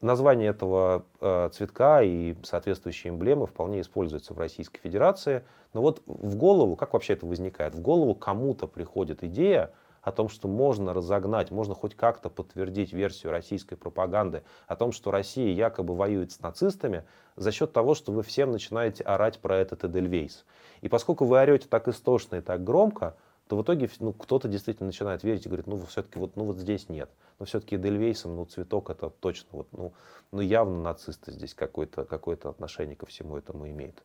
Название 0.00 0.50
этого 0.50 1.04
э, 1.20 1.50
цветка 1.52 2.02
и 2.02 2.34
соответствующие 2.42 3.12
эмблемы 3.12 3.46
вполне 3.46 3.80
используются 3.80 4.34
в 4.34 4.38
Российской 4.38 4.80
Федерации. 4.80 5.44
Но 5.72 5.82
вот 5.82 6.02
в 6.06 6.36
голову, 6.36 6.74
как 6.74 6.94
вообще 6.94 7.12
это 7.12 7.26
возникает? 7.26 7.74
В 7.74 7.80
голову 7.80 8.14
кому-то 8.14 8.66
приходит 8.66 9.22
идея, 9.22 9.72
о 10.08 10.12
том, 10.12 10.28
что 10.28 10.48
можно 10.48 10.92
разогнать, 10.92 11.50
можно 11.50 11.74
хоть 11.74 11.94
как-то 11.94 12.28
подтвердить 12.30 12.92
версию 12.92 13.32
российской 13.32 13.76
пропаганды 13.76 14.42
о 14.66 14.76
том, 14.76 14.92
что 14.92 15.10
Россия 15.10 15.52
якобы 15.52 15.94
воюет 15.94 16.32
с 16.32 16.40
нацистами 16.40 17.04
за 17.36 17.52
счет 17.52 17.72
того, 17.72 17.94
что 17.94 18.12
вы 18.12 18.22
всем 18.22 18.50
начинаете 18.50 19.04
орать 19.04 19.38
про 19.38 19.56
этот 19.56 19.84
Эдельвейс. 19.84 20.44
И 20.80 20.88
поскольку 20.88 21.24
вы 21.24 21.38
орете 21.38 21.68
так 21.68 21.88
истошно 21.88 22.36
и 22.36 22.40
так 22.40 22.64
громко, 22.64 23.16
то 23.48 23.56
в 23.56 23.62
итоге 23.62 23.88
ну, 23.98 24.12
кто-то 24.12 24.46
действительно 24.46 24.86
начинает 24.86 25.24
верить 25.24 25.46
и 25.46 25.48
говорит, 25.48 25.66
ну 25.66 25.80
все-таки 25.86 26.18
вот, 26.18 26.36
ну, 26.36 26.44
вот 26.44 26.58
здесь 26.58 26.88
нет. 26.88 27.10
Но 27.38 27.46
все-таки 27.46 27.76
Эдельвейсом, 27.76 28.36
ну 28.36 28.44
цветок 28.44 28.90
это 28.90 29.08
точно, 29.08 29.48
вот, 29.52 29.68
ну, 29.72 29.92
ну 30.32 30.40
явно 30.40 30.82
нацисты 30.82 31.32
здесь 31.32 31.54
какое-то 31.54 32.04
какое 32.04 32.36
отношение 32.36 32.94
ко 32.94 33.06
всему 33.06 33.36
этому 33.36 33.68
имеют. 33.68 34.02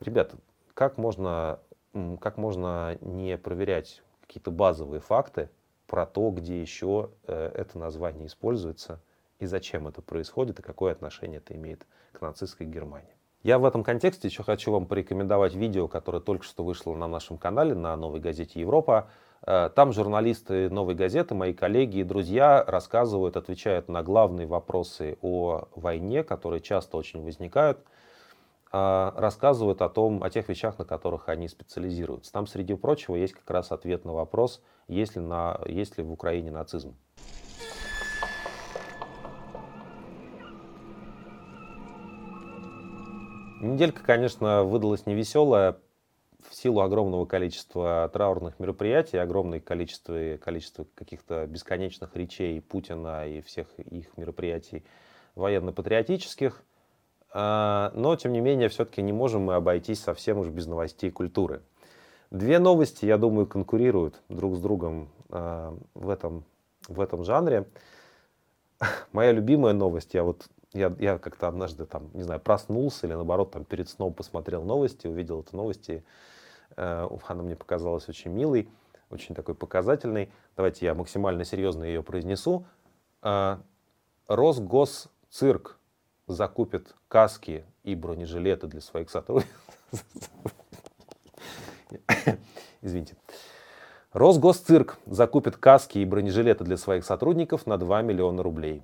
Ребята, 0.00 0.36
как 0.74 0.98
можно, 0.98 1.60
как 2.20 2.36
можно 2.36 2.98
не 3.00 3.38
проверять 3.38 4.02
какие-то 4.20 4.50
базовые 4.50 5.00
факты 5.00 5.48
про 5.86 6.04
то, 6.04 6.30
где 6.30 6.60
еще 6.60 7.10
э, 7.26 7.52
это 7.54 7.78
название 7.78 8.26
используется 8.26 9.00
и 9.38 9.46
зачем 9.46 9.88
это 9.88 10.02
происходит 10.02 10.58
и 10.58 10.62
какое 10.62 10.92
отношение 10.92 11.38
это 11.38 11.54
имеет 11.54 11.86
к 12.12 12.20
нацистской 12.20 12.66
Германии. 12.66 13.13
Я 13.44 13.58
в 13.58 13.66
этом 13.66 13.84
контексте 13.84 14.28
еще 14.28 14.42
хочу 14.42 14.72
вам 14.72 14.86
порекомендовать 14.86 15.54
видео, 15.54 15.86
которое 15.86 16.20
только 16.20 16.46
что 16.46 16.64
вышло 16.64 16.94
на 16.94 17.06
нашем 17.06 17.36
канале, 17.36 17.74
на 17.74 17.94
новой 17.94 18.18
газете 18.18 18.58
«Европа». 18.58 19.10
Э, 19.46 19.68
там 19.68 19.92
журналисты 19.92 20.70
«Новой 20.70 20.94
газеты», 20.94 21.34
мои 21.34 21.52
коллеги 21.52 21.98
и 21.98 22.04
друзья 22.04 22.64
рассказывают, 22.66 23.36
отвечают 23.36 23.90
на 23.90 24.02
главные 24.02 24.46
вопросы 24.46 25.18
о 25.20 25.68
войне, 25.74 26.24
которые 26.24 26.62
часто 26.62 26.96
очень 26.96 27.22
возникают, 27.22 27.80
э, 28.72 29.12
рассказывают 29.14 29.82
о 29.82 29.90
том, 29.90 30.22
о 30.22 30.30
тех 30.30 30.48
вещах, 30.48 30.78
на 30.78 30.86
которых 30.86 31.28
они 31.28 31.46
специализируются. 31.46 32.32
Там, 32.32 32.46
среди 32.46 32.72
прочего, 32.72 33.14
есть 33.14 33.34
как 33.34 33.50
раз 33.50 33.72
ответ 33.72 34.06
на 34.06 34.14
вопрос, 34.14 34.62
есть 34.88 35.16
ли, 35.16 35.20
на, 35.20 35.60
есть 35.66 35.98
ли 35.98 36.02
в 36.02 36.10
Украине 36.10 36.50
нацизм. 36.50 36.96
Неделька, 43.60 44.02
конечно, 44.02 44.64
выдалась 44.64 45.06
невеселая 45.06 45.76
в 46.48 46.54
силу 46.54 46.80
огромного 46.80 47.24
количества 47.24 48.10
траурных 48.12 48.58
мероприятий, 48.58 49.16
огромное 49.16 49.60
количество, 49.60 50.36
количество 50.36 50.86
каких-то 50.94 51.46
бесконечных 51.46 52.14
речей 52.16 52.60
Путина 52.60 53.26
и 53.26 53.40
всех 53.40 53.68
их 53.78 54.16
мероприятий 54.16 54.84
военно-патриотических. 55.34 56.62
А, 57.32 57.92
но, 57.94 58.14
тем 58.16 58.32
не 58.32 58.40
менее, 58.40 58.68
все-таки 58.68 59.02
не 59.02 59.12
можем 59.12 59.42
мы 59.42 59.54
обойтись 59.54 60.00
совсем 60.00 60.38
уж 60.38 60.48
без 60.48 60.66
новостей 60.66 61.10
культуры. 61.10 61.62
Две 62.30 62.58
новости, 62.58 63.06
я 63.06 63.18
думаю, 63.18 63.46
конкурируют 63.46 64.20
друг 64.28 64.56
с 64.56 64.60
другом 64.60 65.08
а, 65.30 65.76
в 65.94 66.10
этом, 66.10 66.44
в 66.88 67.00
этом 67.00 67.24
жанре. 67.24 67.66
Моя 69.12 69.32
любимая 69.32 69.72
новость, 69.72 70.14
я 70.14 70.22
вот 70.24 70.48
я, 70.74 70.94
я 70.98 71.18
как-то 71.18 71.48
однажды 71.48 71.86
там, 71.86 72.10
не 72.12 72.22
знаю, 72.22 72.40
проснулся 72.40 73.06
или 73.06 73.14
наоборот 73.14 73.52
там 73.52 73.64
перед 73.64 73.88
сном 73.88 74.12
посмотрел 74.12 74.64
новости, 74.64 75.06
увидел 75.06 75.40
эти 75.40 75.54
новости. 75.54 76.04
Э, 76.76 77.08
она 77.28 77.42
мне 77.42 77.56
показалась 77.56 78.08
очень 78.08 78.32
милой, 78.32 78.68
очень 79.08 79.34
такой 79.34 79.54
показательной. 79.54 80.30
Давайте 80.56 80.86
я 80.86 80.94
максимально 80.94 81.44
серьезно 81.44 81.84
ее 81.84 82.02
произнесу. 82.02 82.66
Э, 83.22 83.58
Росгосцирк 84.26 85.78
закупит 86.26 86.94
каски 87.08 87.64
и 87.84 87.94
бронежилеты 87.94 88.66
для 88.66 88.80
своих 88.80 89.10
сотрудников. 89.10 89.54
Извините. 92.82 93.16
Росгосцирк 94.12 94.98
закупит 95.06 95.56
каски 95.56 95.98
и 95.98 96.04
бронежилеты 96.04 96.64
для 96.64 96.76
своих 96.76 97.04
сотрудников 97.04 97.66
на 97.66 97.78
2 97.78 98.02
миллиона 98.02 98.42
рублей. 98.42 98.82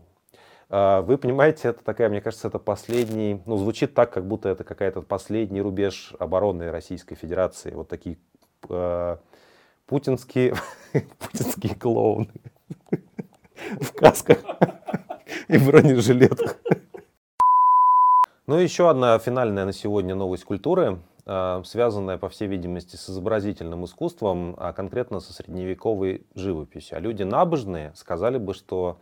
А, 0.72 1.02
вы 1.02 1.18
понимаете, 1.18 1.68
это 1.68 1.82
такая, 1.82 2.08
мне 2.08 2.20
кажется, 2.20 2.46
это 2.46 2.60
последний, 2.60 3.42
ну, 3.44 3.56
звучит 3.56 3.92
так, 3.92 4.12
как 4.12 4.24
будто 4.26 4.48
это 4.48 4.62
какая-то 4.62 5.02
последний 5.02 5.60
рубеж 5.60 6.14
обороны 6.20 6.70
Российской 6.70 7.16
Федерации. 7.16 7.72
Вот 7.72 7.88
такие 7.88 8.18
э, 8.68 9.16
путинские, 9.86 10.54
путинские 11.18 11.74
клоуны 11.74 12.30
в 13.80 13.92
касках 13.94 14.38
и 15.48 15.58
бронежилетах. 15.58 16.56
Ну 18.46 18.60
и 18.60 18.62
еще 18.62 18.88
одна 18.88 19.18
финальная 19.18 19.64
на 19.64 19.72
сегодня 19.72 20.14
новость 20.14 20.44
культуры, 20.44 20.98
связанная, 21.64 22.18
по 22.18 22.28
всей 22.28 22.48
видимости, 22.48 22.96
с 22.96 23.08
изобразительным 23.08 23.84
искусством, 23.84 24.56
а 24.58 24.72
конкретно 24.72 25.20
со 25.20 25.32
средневековой 25.32 26.26
живописью. 26.34 26.96
А 26.96 27.00
люди 27.00 27.22
набожные 27.22 27.92
сказали 27.94 28.38
бы, 28.38 28.52
что 28.54 28.96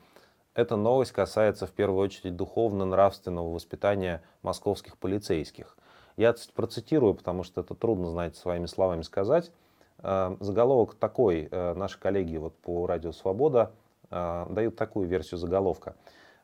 эта 0.59 0.75
новость 0.75 1.13
касается 1.13 1.69
в 1.69 1.71
первую 1.71 2.01
очередь 2.01 2.35
духовно-нравственного 2.35 3.49
воспитания 3.49 4.23
московских 4.43 4.99
полицейских. 4.99 5.77
Я 6.17 6.35
процитирую, 6.53 7.15
потому 7.15 7.45
что 7.45 7.61
это 7.61 7.77
трудно, 7.77 8.11
знаете, 8.11 8.41
своими 8.41 8.67
словами 8.67 9.03
сказать. 9.03 9.53
Э, 9.99 10.37
заголовок 10.41 10.97
такой. 10.97 11.47
Э, 11.49 11.75
наши 11.75 12.01
коллеги 12.01 12.39
вот 12.39 12.57
по 12.57 12.89
Радио 12.89 13.13
Свобода 13.13 13.71
э, 14.11 14.47
дают 14.51 14.75
такую 14.75 15.07
версию 15.07 15.39
заголовка. 15.39 15.95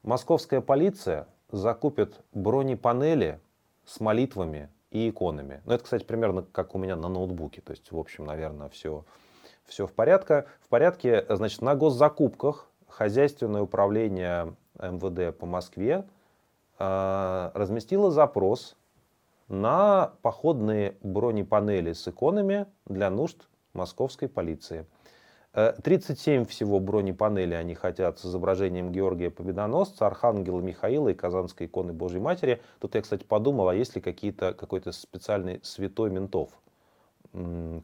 Московская 0.05 0.61
полиция 0.61 1.27
закупит 1.51 2.21
бронепанели 2.33 3.41
с 3.85 3.99
молитвами 3.99 4.71
и 4.93 5.11
иконами. 5.11 5.61
Ну, 5.65 5.73
это, 5.73 5.83
кстати, 5.83 6.05
примерно 6.05 6.43
как 6.43 6.77
у 6.77 6.79
меня 6.79 6.95
на 6.95 7.09
ноутбуке. 7.09 7.63
То 7.63 7.73
есть, 7.73 7.91
в 7.91 7.99
общем, 7.99 8.27
наверное, 8.27 8.69
все, 8.69 9.05
все 9.65 9.89
в 9.89 9.93
порядке. 9.93 10.45
В 10.61 10.69
порядке, 10.69 11.27
значит, 11.31 11.63
на 11.63 11.75
госзакупках 11.75 12.69
хозяйственное 12.97 13.63
управление 13.63 14.55
МВД 14.79 15.37
по 15.37 15.47
Москве 15.47 16.05
э, 16.79 17.51
разместило 17.55 18.11
запрос 18.11 18.77
на 19.49 20.13
походные 20.23 20.97
бронепанели 21.03 21.93
с 21.93 22.07
иконами 22.07 22.67
для 22.87 23.11
нужд 23.11 23.49
московской 23.73 24.29
полиции. 24.29 24.87
37 25.53 26.43
э, 26.43 26.45
всего 26.47 26.79
бронепанелей 26.79 27.59
они 27.59 27.75
хотят 27.75 28.21
с 28.21 28.27
изображением 28.27 28.93
Георгия 28.93 29.31
Победоносца, 29.31 30.07
Архангела 30.07 30.61
Михаила 30.61 31.09
и 31.09 31.15
Казанской 31.15 31.67
иконы 31.67 31.93
Божьей 31.93 32.21
Матери. 32.21 32.63
Тут 32.79 32.95
я, 32.95 33.03
кстати, 33.03 33.25
подумал, 33.25 33.69
а 33.69 33.75
есть 33.75 33.97
ли 33.97 34.01
какие-то, 34.01 34.55
какой-то 34.55 34.93
специальный 34.93 35.61
святой 35.65 36.11
ментов? 36.11 36.51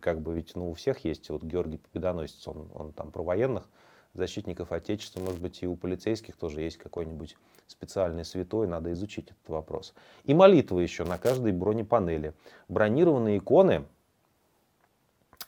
Как 0.00 0.20
бы 0.20 0.34
ведь 0.34 0.54
ну, 0.54 0.70
у 0.70 0.74
всех 0.74 1.04
есть 1.04 1.28
вот 1.30 1.42
Георгий 1.42 1.78
Победоносец, 1.78 2.46
он, 2.46 2.68
он 2.72 2.92
там 2.92 3.10
про 3.10 3.24
военных 3.24 3.68
защитников 4.14 4.72
Отечества, 4.72 5.20
может 5.20 5.40
быть, 5.40 5.62
и 5.62 5.66
у 5.66 5.76
полицейских 5.76 6.36
тоже 6.36 6.62
есть 6.62 6.78
какой-нибудь 6.78 7.36
специальный 7.66 8.24
святой, 8.24 8.66
надо 8.66 8.92
изучить 8.92 9.26
этот 9.26 9.48
вопрос. 9.48 9.94
И 10.24 10.34
молитвы 10.34 10.82
еще 10.82 11.04
на 11.04 11.18
каждой 11.18 11.52
бронепанели. 11.52 12.34
Бронированные 12.68 13.38
иконы, 13.38 13.84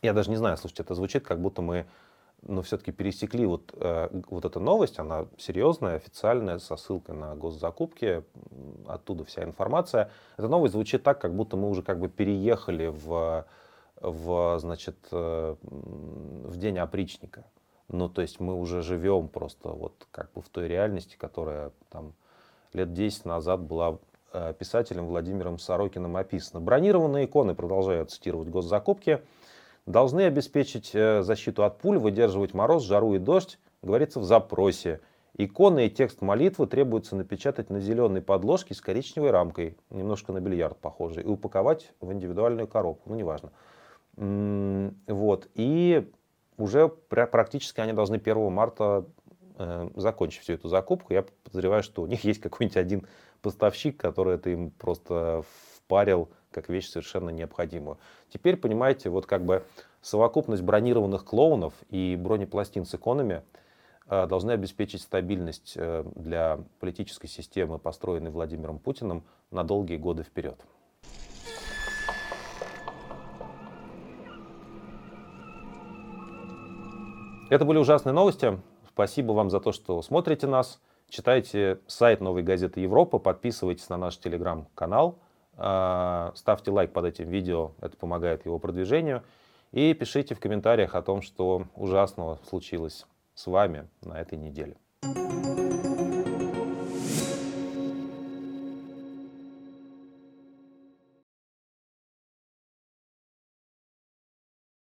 я 0.00 0.12
даже 0.12 0.30
не 0.30 0.36
знаю, 0.36 0.56
слушайте, 0.56 0.82
это 0.82 0.94
звучит, 0.94 1.24
как 1.24 1.40
будто 1.40 1.62
мы 1.62 1.86
но 2.42 2.62
все-таки 2.62 2.90
пересекли 2.90 3.46
вот, 3.46 3.72
э, 3.76 4.08
вот 4.28 4.44
эту 4.44 4.58
новость, 4.58 4.98
она 4.98 5.26
серьезная, 5.38 5.96
официальная, 5.96 6.58
со 6.58 6.76
ссылкой 6.76 7.14
на 7.14 7.36
госзакупки, 7.36 8.24
оттуда 8.86 9.24
вся 9.24 9.44
информация. 9.44 10.10
Эта 10.36 10.48
новость 10.48 10.72
звучит 10.72 11.04
так, 11.04 11.20
как 11.20 11.34
будто 11.34 11.56
мы 11.56 11.70
уже 11.70 11.82
как 11.82 12.00
бы 12.00 12.08
переехали 12.08 12.88
в, 12.88 13.46
в, 14.00 14.58
значит, 14.58 14.96
э, 15.12 15.56
в 15.62 16.56
день 16.56 16.78
опричника. 16.78 17.44
Ну, 17.92 18.08
то 18.08 18.22
есть 18.22 18.40
мы 18.40 18.58
уже 18.58 18.82
живем 18.82 19.28
просто 19.28 19.68
вот 19.68 20.06
как 20.10 20.32
бы 20.32 20.40
в 20.40 20.48
той 20.48 20.66
реальности, 20.66 21.16
которая 21.16 21.72
там 21.90 22.14
лет 22.72 22.94
10 22.94 23.26
назад 23.26 23.60
была 23.60 23.98
э, 24.32 24.54
писателем 24.58 25.06
Владимиром 25.06 25.58
Сорокиным 25.58 26.16
описана. 26.16 26.60
Бронированные 26.64 27.26
иконы, 27.26 27.54
продолжаю 27.54 28.06
цитировать 28.06 28.48
госзакупки, 28.48 29.20
должны 29.84 30.22
обеспечить 30.22 30.92
э, 30.94 31.22
защиту 31.22 31.64
от 31.64 31.78
пуль, 31.78 31.98
выдерживать 31.98 32.54
мороз, 32.54 32.84
жару 32.84 33.14
и 33.14 33.18
дождь, 33.18 33.58
говорится 33.82 34.20
в 34.20 34.24
запросе. 34.24 35.00
Иконы 35.36 35.86
и 35.86 35.90
текст 35.90 36.22
молитвы 36.22 36.66
требуется 36.66 37.14
напечатать 37.14 37.68
на 37.68 37.80
зеленой 37.80 38.22
подложке 38.22 38.74
с 38.74 38.80
коричневой 38.80 39.30
рамкой, 39.32 39.76
немножко 39.90 40.32
на 40.32 40.40
бильярд 40.40 40.78
похожий, 40.78 41.24
и 41.24 41.26
упаковать 41.26 41.92
в 42.00 42.10
индивидуальную 42.10 42.68
коробку, 42.68 43.10
ну 43.10 43.16
неважно. 43.16 43.50
Вот. 44.16 45.48
И 45.54 46.10
уже 46.62 46.88
практически 46.88 47.80
они 47.80 47.92
должны 47.92 48.16
1 48.16 48.52
марта 48.52 49.04
э, 49.58 49.88
закончить 49.96 50.42
всю 50.42 50.54
эту 50.54 50.68
закупку. 50.68 51.12
Я 51.12 51.24
подозреваю, 51.44 51.82
что 51.82 52.02
у 52.02 52.06
них 52.06 52.24
есть 52.24 52.40
какой-нибудь 52.40 52.76
один 52.76 53.06
поставщик, 53.40 53.96
который 53.96 54.36
это 54.36 54.50
им 54.50 54.70
просто 54.70 55.42
впарил 55.76 56.30
как 56.52 56.68
вещь 56.68 56.88
совершенно 56.88 57.30
необходимую. 57.30 57.98
Теперь, 58.32 58.56
понимаете, 58.56 59.10
вот 59.10 59.26
как 59.26 59.44
бы 59.44 59.64
совокупность 60.02 60.62
бронированных 60.62 61.24
клоунов 61.24 61.74
и 61.88 62.16
бронепластин 62.16 62.84
с 62.84 62.94
иконами 62.94 63.42
э, 64.06 64.26
должны 64.26 64.52
обеспечить 64.52 65.02
стабильность 65.02 65.72
э, 65.76 66.04
для 66.14 66.60
политической 66.78 67.26
системы, 67.26 67.78
построенной 67.78 68.30
Владимиром 68.30 68.78
Путиным 68.78 69.24
на 69.50 69.64
долгие 69.64 69.96
годы 69.96 70.22
вперед. 70.22 70.60
Это 77.52 77.66
были 77.66 77.76
ужасные 77.76 78.14
новости. 78.14 78.58
Спасибо 78.88 79.32
вам 79.32 79.50
за 79.50 79.60
то, 79.60 79.72
что 79.72 80.00
смотрите 80.00 80.46
нас. 80.46 80.80
Читайте 81.10 81.80
сайт 81.86 82.22
Новой 82.22 82.42
газеты 82.42 82.80
Европа, 82.80 83.18
подписывайтесь 83.18 83.90
на 83.90 83.98
наш 83.98 84.16
телеграм-канал, 84.16 85.18
а, 85.58 86.32
ставьте 86.34 86.70
лайк 86.70 86.94
под 86.94 87.04
этим 87.04 87.28
видео, 87.28 87.72
это 87.82 87.94
помогает 87.98 88.46
его 88.46 88.58
продвижению. 88.58 89.22
И 89.70 89.92
пишите 89.92 90.34
в 90.34 90.40
комментариях 90.40 90.94
о 90.94 91.02
том, 91.02 91.20
что 91.20 91.66
ужасного 91.76 92.38
случилось 92.48 93.04
с 93.34 93.46
вами 93.46 93.86
на 94.02 94.18
этой 94.18 94.38
неделе. 94.38 94.78